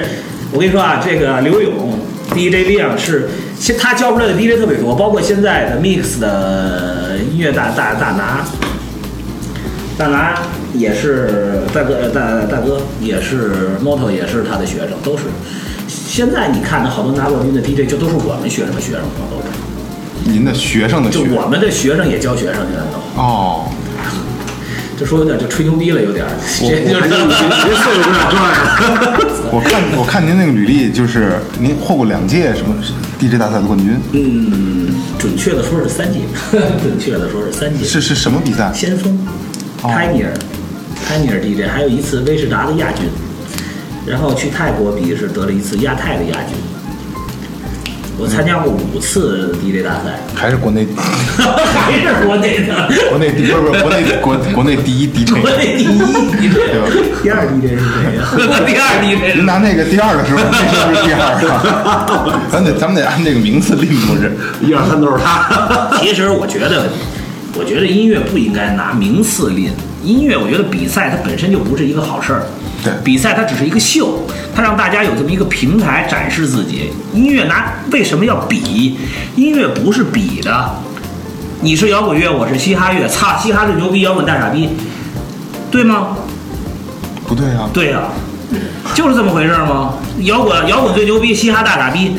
[0.52, 2.00] 我跟你说啊，这个刘勇
[2.34, 3.30] DJ 亮是，
[3.60, 8.44] 现他教出来的 DJ 特别多，包括现在的 Mix 的音乐大大大拿，
[9.96, 10.40] 大拿
[10.74, 15.26] 也是大哥，呃大大哥也是 Moto 也是他的学生，都是。
[16.14, 19.02] 现在你看的好多拿冠军的 DJ 就都是我们学生的学生，
[19.32, 20.30] 都是。
[20.32, 23.20] 您的学生的学就我们的学生也教学生，现在都。
[23.20, 23.66] 哦，
[24.96, 26.30] 这说有点就吹牛逼了，有点儿。
[26.60, 27.08] 这就是
[27.66, 29.18] 别岁数有点转呀。
[29.52, 32.76] 我看我看您那个履历，就是您获过两届什么
[33.20, 36.20] DJ 大赛的冠军，嗯，准确的说是三届，
[36.84, 37.84] 准确的说是三届。
[37.84, 38.72] 是是什么比赛？
[38.72, 39.18] 先锋
[39.82, 43.06] 哦，Pioneer，Pioneer DJ，还有一次威士达的亚军，
[44.06, 46.56] 然后去泰国比是得了一次亚太的亚军。
[48.16, 55.42] 我参加过五次 DJ 大赛，还是国内还是国内的，国内第不是不是国内国国内第一 DJ？
[55.42, 56.86] 国内第一 DJ，吧
[57.24, 58.22] 第二 DJ 是谁呀？
[58.68, 62.46] 第二 DJ 您拿那个第二的时候，那是不是第二啊？
[62.52, 64.32] 咱得咱们得按这个名次拎，不是？
[64.62, 65.98] 一二三都是他。
[66.00, 66.86] 其实我觉得，
[67.56, 69.72] 我觉得音乐不应该拿名次拎。
[70.04, 72.44] 音乐，我觉得比赛它本身就不是一个好事儿。
[72.84, 76.92] 对比赛它只是一个秀，它让大家有这么一个平台展示自己。
[77.14, 78.98] 音乐拿为什么要比？
[79.36, 80.76] 音乐不是比的。
[81.62, 84.70] 你是摇滚乐，我是嘻哈乐，操，嘻哈最牛逼，摇滚大傻逼，
[85.72, 86.18] 对吗？
[87.26, 88.02] 不对啊，对呀、
[88.94, 89.94] 就是这么回事儿吗？
[90.24, 92.18] 摇滚摇滚最牛逼，嘻哈大傻逼，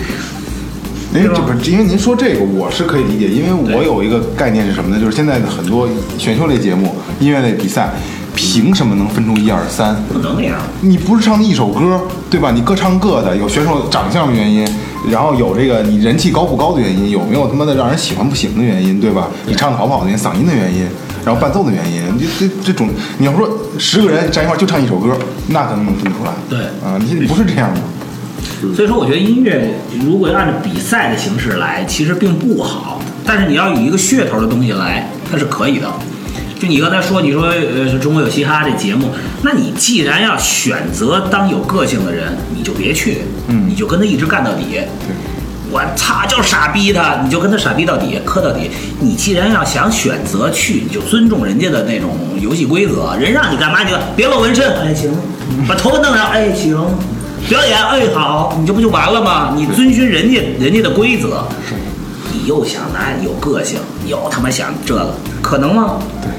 [1.15, 5.01] 因为这不是因为您说这个，我是可以理解，因为我有一个概念是什么呢？
[5.01, 5.89] 就是现在的很多
[6.19, 7.91] 选秀类节目、音乐类比赛，
[8.35, 9.95] 凭什么能分出一二三？
[10.12, 10.59] 不能那样。
[10.81, 12.51] 你不是唱一首歌，对吧？
[12.51, 14.67] 你各唱各的，有选手长相的原因，
[15.09, 19.29] 然后有这个你人气高不高的原因，有没有他妈的让人喜欢不行的原因，对吧？
[19.47, 20.85] 你唱的好不好的原因，嗓音的原因，
[21.25, 22.89] 然后伴奏的原因，这这这种，
[23.19, 23.49] 你要说
[23.79, 26.33] 十个人站一块儿就唱一首歌，那可能能分出来。
[26.51, 27.81] 对啊，你不是这样的。
[28.73, 33.03] 所以说，我觉得音乐如果按照比赛的形式来，其实并不好。
[33.27, 35.89] 但是你要有一个噱头的东西来，它是可以的。
[36.61, 39.11] 就你刚才说，你说呃，中国有嘻哈这节目，
[39.43, 44.81] 那你既然要选择当有个性的人，你就别去，嗯你就跟他一直干到底。
[45.71, 48.71] 我操，就傻逼他，你就跟他傻逼到底，磕到底。
[49.01, 53.17] 你既然要想选择去，你就尊重人家的那种游戏规则。
[53.19, 55.11] 人让你干嘛，你就别露纹身，哎行，
[55.67, 56.79] 把头发弄上，哎行，
[57.49, 59.53] 表演，哎好，你这不就完了吗？
[59.55, 61.45] 你遵循人家人家的规则，
[62.33, 65.99] 你又想拿有个性，又他妈想这个，可能吗？
[66.23, 66.31] 对，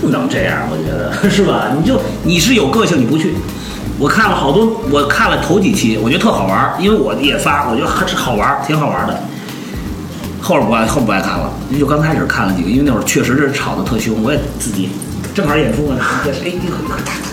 [0.00, 1.68] 不能这样，我觉得 是吧？
[1.78, 3.34] 你就你是有个性，你不去。
[3.98, 9.22] 我看了好多，我看了头几期，我觉得特好玩，因为我也发，我觉得还是好玩，挺好玩的。
[10.40, 14.88] 后边不爱，后边不爱看了，就刚开始看了几个，因为那会儿确实是吵得特凶，我也自己
[15.34, 16.52] 正好演出嘛，哎，哎，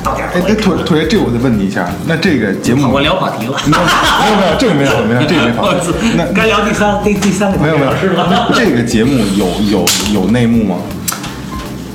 [0.03, 3.57] 到点儿哎，哎，兔兔爷，这我得问你一下，那这个节目我聊跑题了。
[3.67, 5.73] 没有没有没有，这个没有没有，这个没跑。
[6.15, 8.47] 那该聊第三第第三个没有没有是吗？
[8.55, 10.77] 这个节目有有有内幕吗？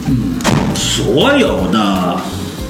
[0.09, 0.35] 嗯
[0.75, 2.17] 所有的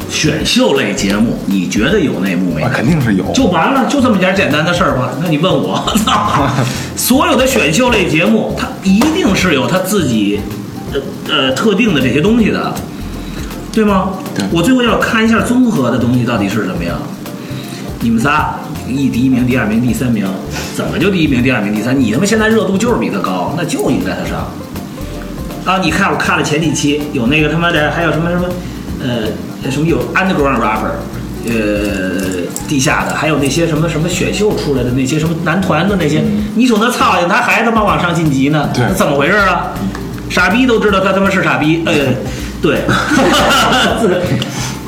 [0.08, 2.70] 选秀类节目，你觉得有内幕没啊，？
[2.72, 3.24] 肯定是有。
[3.32, 5.10] 就完了，就这么点简单的事儿吧。
[5.20, 6.48] 那你问我，操，
[6.96, 10.40] 所有的选秀类节目，它一定是有它自己
[10.92, 12.72] 呃呃特定的这些东西的，
[13.74, 14.10] 对吗？
[14.34, 16.96] 对我最后要看一下综合的东西到底是什么样。
[18.00, 18.54] 你们仨
[18.86, 20.24] 一第一名、第二名、第三名，
[20.76, 21.98] 怎么就第一名、第二名、第三？
[21.98, 24.46] 你他妈现在热度就是比他高，那就应该他上。
[25.64, 28.46] 啊，你看我看了前几期，有那个他妈的，还有什么什么，
[29.02, 30.92] 呃，什么有 underground rapper，
[31.46, 36.22] 呃，地下的，还有那些什么什么选秀出来的那些什么男团的那些，
[36.54, 39.72] 你说那操呀，他还他妈往上晋级呢，对那怎么回事啊？
[40.28, 41.94] 傻逼都知道他他妈是傻逼，呃，
[42.64, 42.80] 对，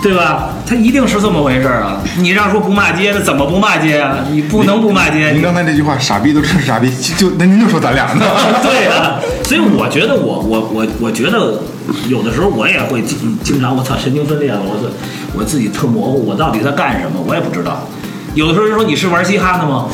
[0.03, 0.49] 对吧？
[0.67, 2.01] 他一定是这么回事儿啊！
[2.17, 4.25] 你让说不骂街，那怎么不骂街啊？
[4.31, 5.31] 你不能不骂街。
[5.33, 8.25] 您刚才这句话，傻逼都是傻逼，就就那您就说咱俩呢。
[8.65, 11.61] 对呀、所以我觉得我我我我觉得
[12.09, 14.91] 有的时候我也会经经常我操神经分裂了，我自
[15.35, 17.87] 我自己特模糊，我到底在干什么，我也不知道。
[18.35, 19.85] 有的时候人说你是玩嘻哈的吗？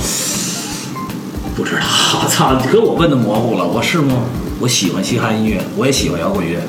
[1.56, 4.18] 不知道，操，给我问的模糊了，我是吗？
[4.60, 6.60] 我喜欢嘻哈音乐，我也喜欢摇滚乐，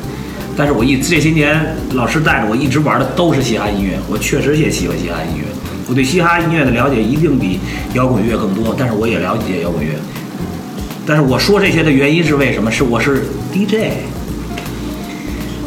[0.55, 5.45] 但是我一这些年老师带着我一直玩的都是嘻哈音乐，我确实也喜欢嘻哈音乐。
[5.87, 7.59] 我对嘻哈音乐的了解一定比
[7.93, 9.91] 摇滚乐更多，但是我也了解摇滚乐。
[11.05, 12.71] 但是我说这些的原因是为什么？
[12.71, 13.23] 是我是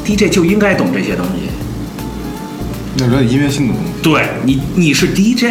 [0.04, 1.50] DJ，DJ 就应该懂这些东西。
[2.96, 3.90] 那了解音乐性的东西。
[4.02, 5.44] 对你，你是 DJ，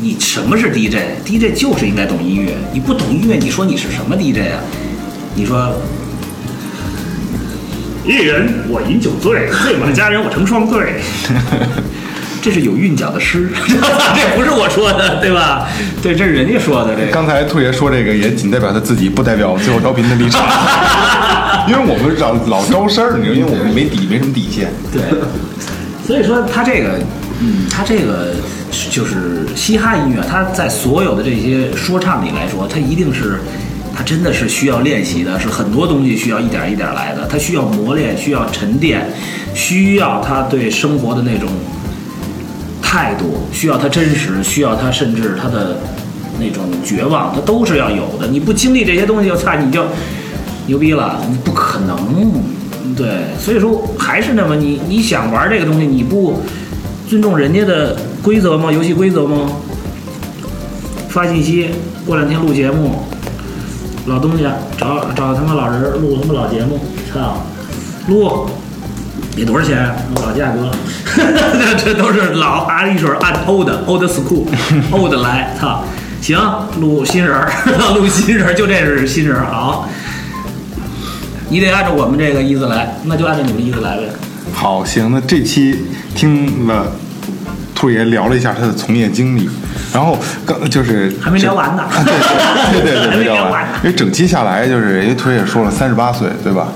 [0.00, 2.54] 你什么是 DJ？DJ 就是应该懂音乐。
[2.72, 4.62] 你不懂音乐，你说你是什么 DJ 啊？
[5.34, 5.74] 你说，
[8.04, 11.00] 一人我饮酒醉，醉满佳人我成双对。
[12.42, 15.68] 这是有韵脚的诗， 这不是我说的，对吧？
[16.02, 16.94] 对，这是人家说的。
[16.96, 20.40] 这个刚才兔爷说这个也仅代表他自己，不代表最后招聘的立场。
[21.68, 24.72] 因为我们老老招事儿，你知道，因为我们没底，没什么底线。
[24.90, 25.02] 对，
[26.06, 26.98] 所以说他这个，
[27.40, 28.32] 嗯，他这个
[28.90, 33.38] 就是嘻哈音乐，它在所有的这些说唱里来说，它一定是，
[34.00, 39.06] 它真的是需要练习的，是很多东西需要一点一点来的，它需要磨练，需要沉淀，
[39.54, 41.50] 需要他对生活的那种
[42.80, 45.76] 态度，需要他真实，需要他甚至他的
[46.38, 48.26] 那种绝望，他都是要有的。
[48.26, 49.84] 你不经历这些东西，我操，你就
[50.66, 52.32] 牛逼了，你不可能。
[52.96, 53.06] 对，
[53.38, 56.40] 所以说还是那么，你你想玩这个东西，你不
[57.06, 58.72] 尊重人家的规则吗？
[58.72, 59.52] 游戏规则吗？
[61.10, 61.68] 发信息，
[62.06, 62.94] 过两天录节目，
[64.06, 66.80] 老东家找找他妈老人录他妈老节目，
[67.12, 67.44] 操，
[68.08, 68.48] 录。
[69.36, 69.94] 你多少钱？
[70.16, 70.70] 老价格，
[71.14, 74.44] 这 这都是老啊一水按 old old school
[74.90, 75.84] old 来，操，
[76.20, 76.36] 行，
[76.80, 77.50] 录新人儿，
[77.94, 79.88] 录新人儿，就这是新人儿，好，
[81.48, 84.08] 你得按照我们这个意思来，那就按照你们意思来呗。
[84.52, 85.84] 好，行，那这期
[86.14, 86.90] 听了
[87.74, 89.48] 兔爷聊了一下他的从业经历，
[89.92, 93.66] 然后刚就是还没聊完呢啊对对对对对， 没聊完。
[93.82, 96.68] 因为整期下来就是，因为兔爷也说了三十八岁，对吧？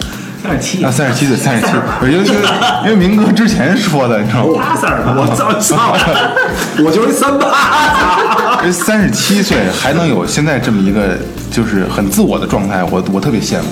[0.42, 2.40] 三十七啊，三十七岁，三十七，我觉得就是
[2.84, 4.62] 因为明哥之前说的，你知道吗？
[4.62, 5.96] 八三儿了，我操操！
[6.84, 11.16] 我就是一三八，因 为三十七岁还能有现在这么一个
[11.50, 13.64] 就是很自我的状态，我我特别羡慕，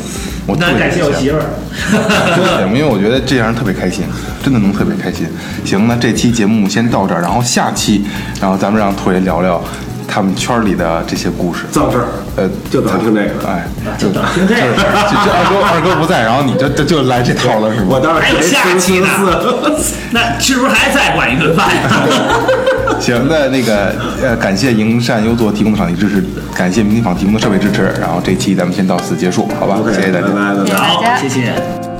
[0.47, 1.45] 我特别那感谢我媳妇儿。
[2.67, 4.05] 因为我觉得这样人特别开心，
[4.43, 5.27] 真的能特别开心。
[5.65, 8.05] 行，那这期节目先到这儿，然后下期，
[8.41, 9.63] 然后咱们让兔爷聊聊
[10.13, 11.65] 他们圈里的这些故事。
[11.71, 12.05] 脏事儿，
[12.37, 13.49] 呃，就等听这个。
[13.49, 17.87] 哎，就等听这个就是就就二哥二哥不在，然后你就就就来这套了，是吗？
[17.89, 19.09] 我当还有时下期呢，
[20.13, 21.83] 那是不是还再管一顿饭呀？
[23.01, 26.23] 行，那那个呃，感谢营善优作提供的场地支持，
[26.55, 30.27] 感谢明琴坊提供的设备支持，然后这期咱们先到此结束，好吧谢谢大家。
[30.27, 30.77] 拜拜拜拜。
[30.77, 31.92] 好大家，谢谢。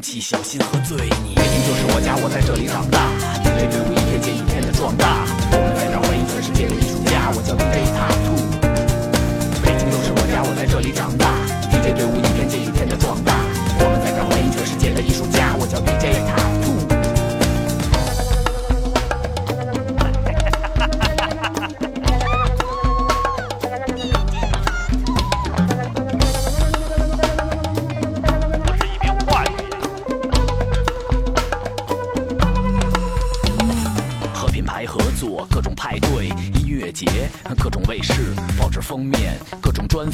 [0.00, 1.34] 小心喝醉你。
[1.34, 2.99] 北京就是我家，我在这里长大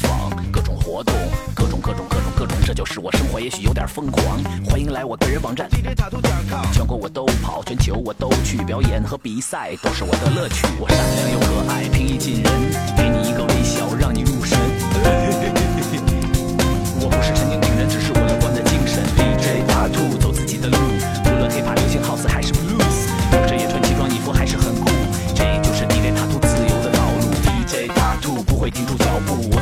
[0.07, 1.13] 各种专访，各种活动，
[1.53, 4.41] 各种各种各种各种，这就是我生活，也许有点疯狂。
[4.65, 10.65] 欢迎来我个人网站 DJ 塔图点 com，全国我都跑，全球我都去，表演和比赛都是我的乐趣。
[10.79, 12.51] 我善良又可爱，平易近人，
[12.95, 13.87] 给你一个微笑，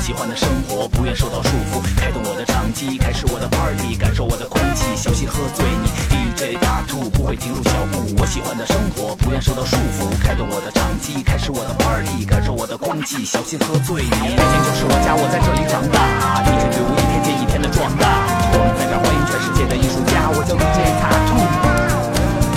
[0.06, 5.90] 喜欢的生活不愿受到束缚，开动我的唱机，开始我的 party，感受我的空气，小心喝醉你。
[6.38, 14.38] DJ 大兔不会停住脚步，我喜欢的生活不愿受到束缚，开动我的唱机，开始我的 party，感受我的空气，小心喝醉你。
[14.38, 15.98] 北京就是我家，我在这里长大
[16.46, 18.06] ，DJ 队伍一天接一天的壮大，
[18.54, 21.34] 我们在这儿欢迎全世界的艺术家，我叫 DJ 塔兔。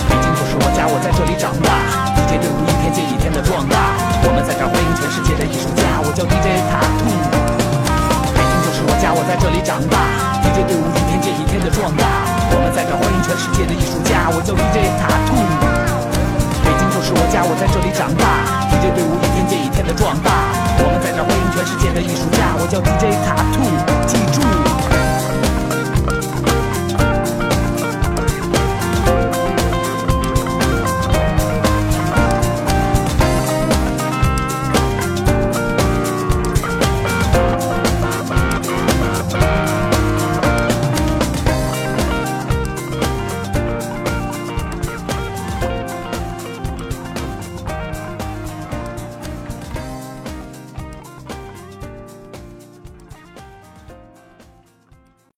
[0.05, 3.97] 北京就是我家，我在这里长大，DJ 队伍一天接一天的壮大，
[4.29, 5.88] 我们在这儿欢迎全世界的艺术家，
[6.19, 7.07] 叫 DJ 塔兔。
[8.35, 10.03] 北京就是我家，我在这里长大
[10.43, 15.39] ，DJ 队伍一天接一天的壮大，我们在这欢迎全世界的艺术家，我叫 DJ 塔兔。
[16.67, 20.51] 北京就是我家，我在这里长大，DJ 队伍一天接一天的壮大，
[20.83, 23.63] 我们在这欢迎全世界的艺术家，我叫 DJ 塔兔，
[24.11, 24.68] 记住。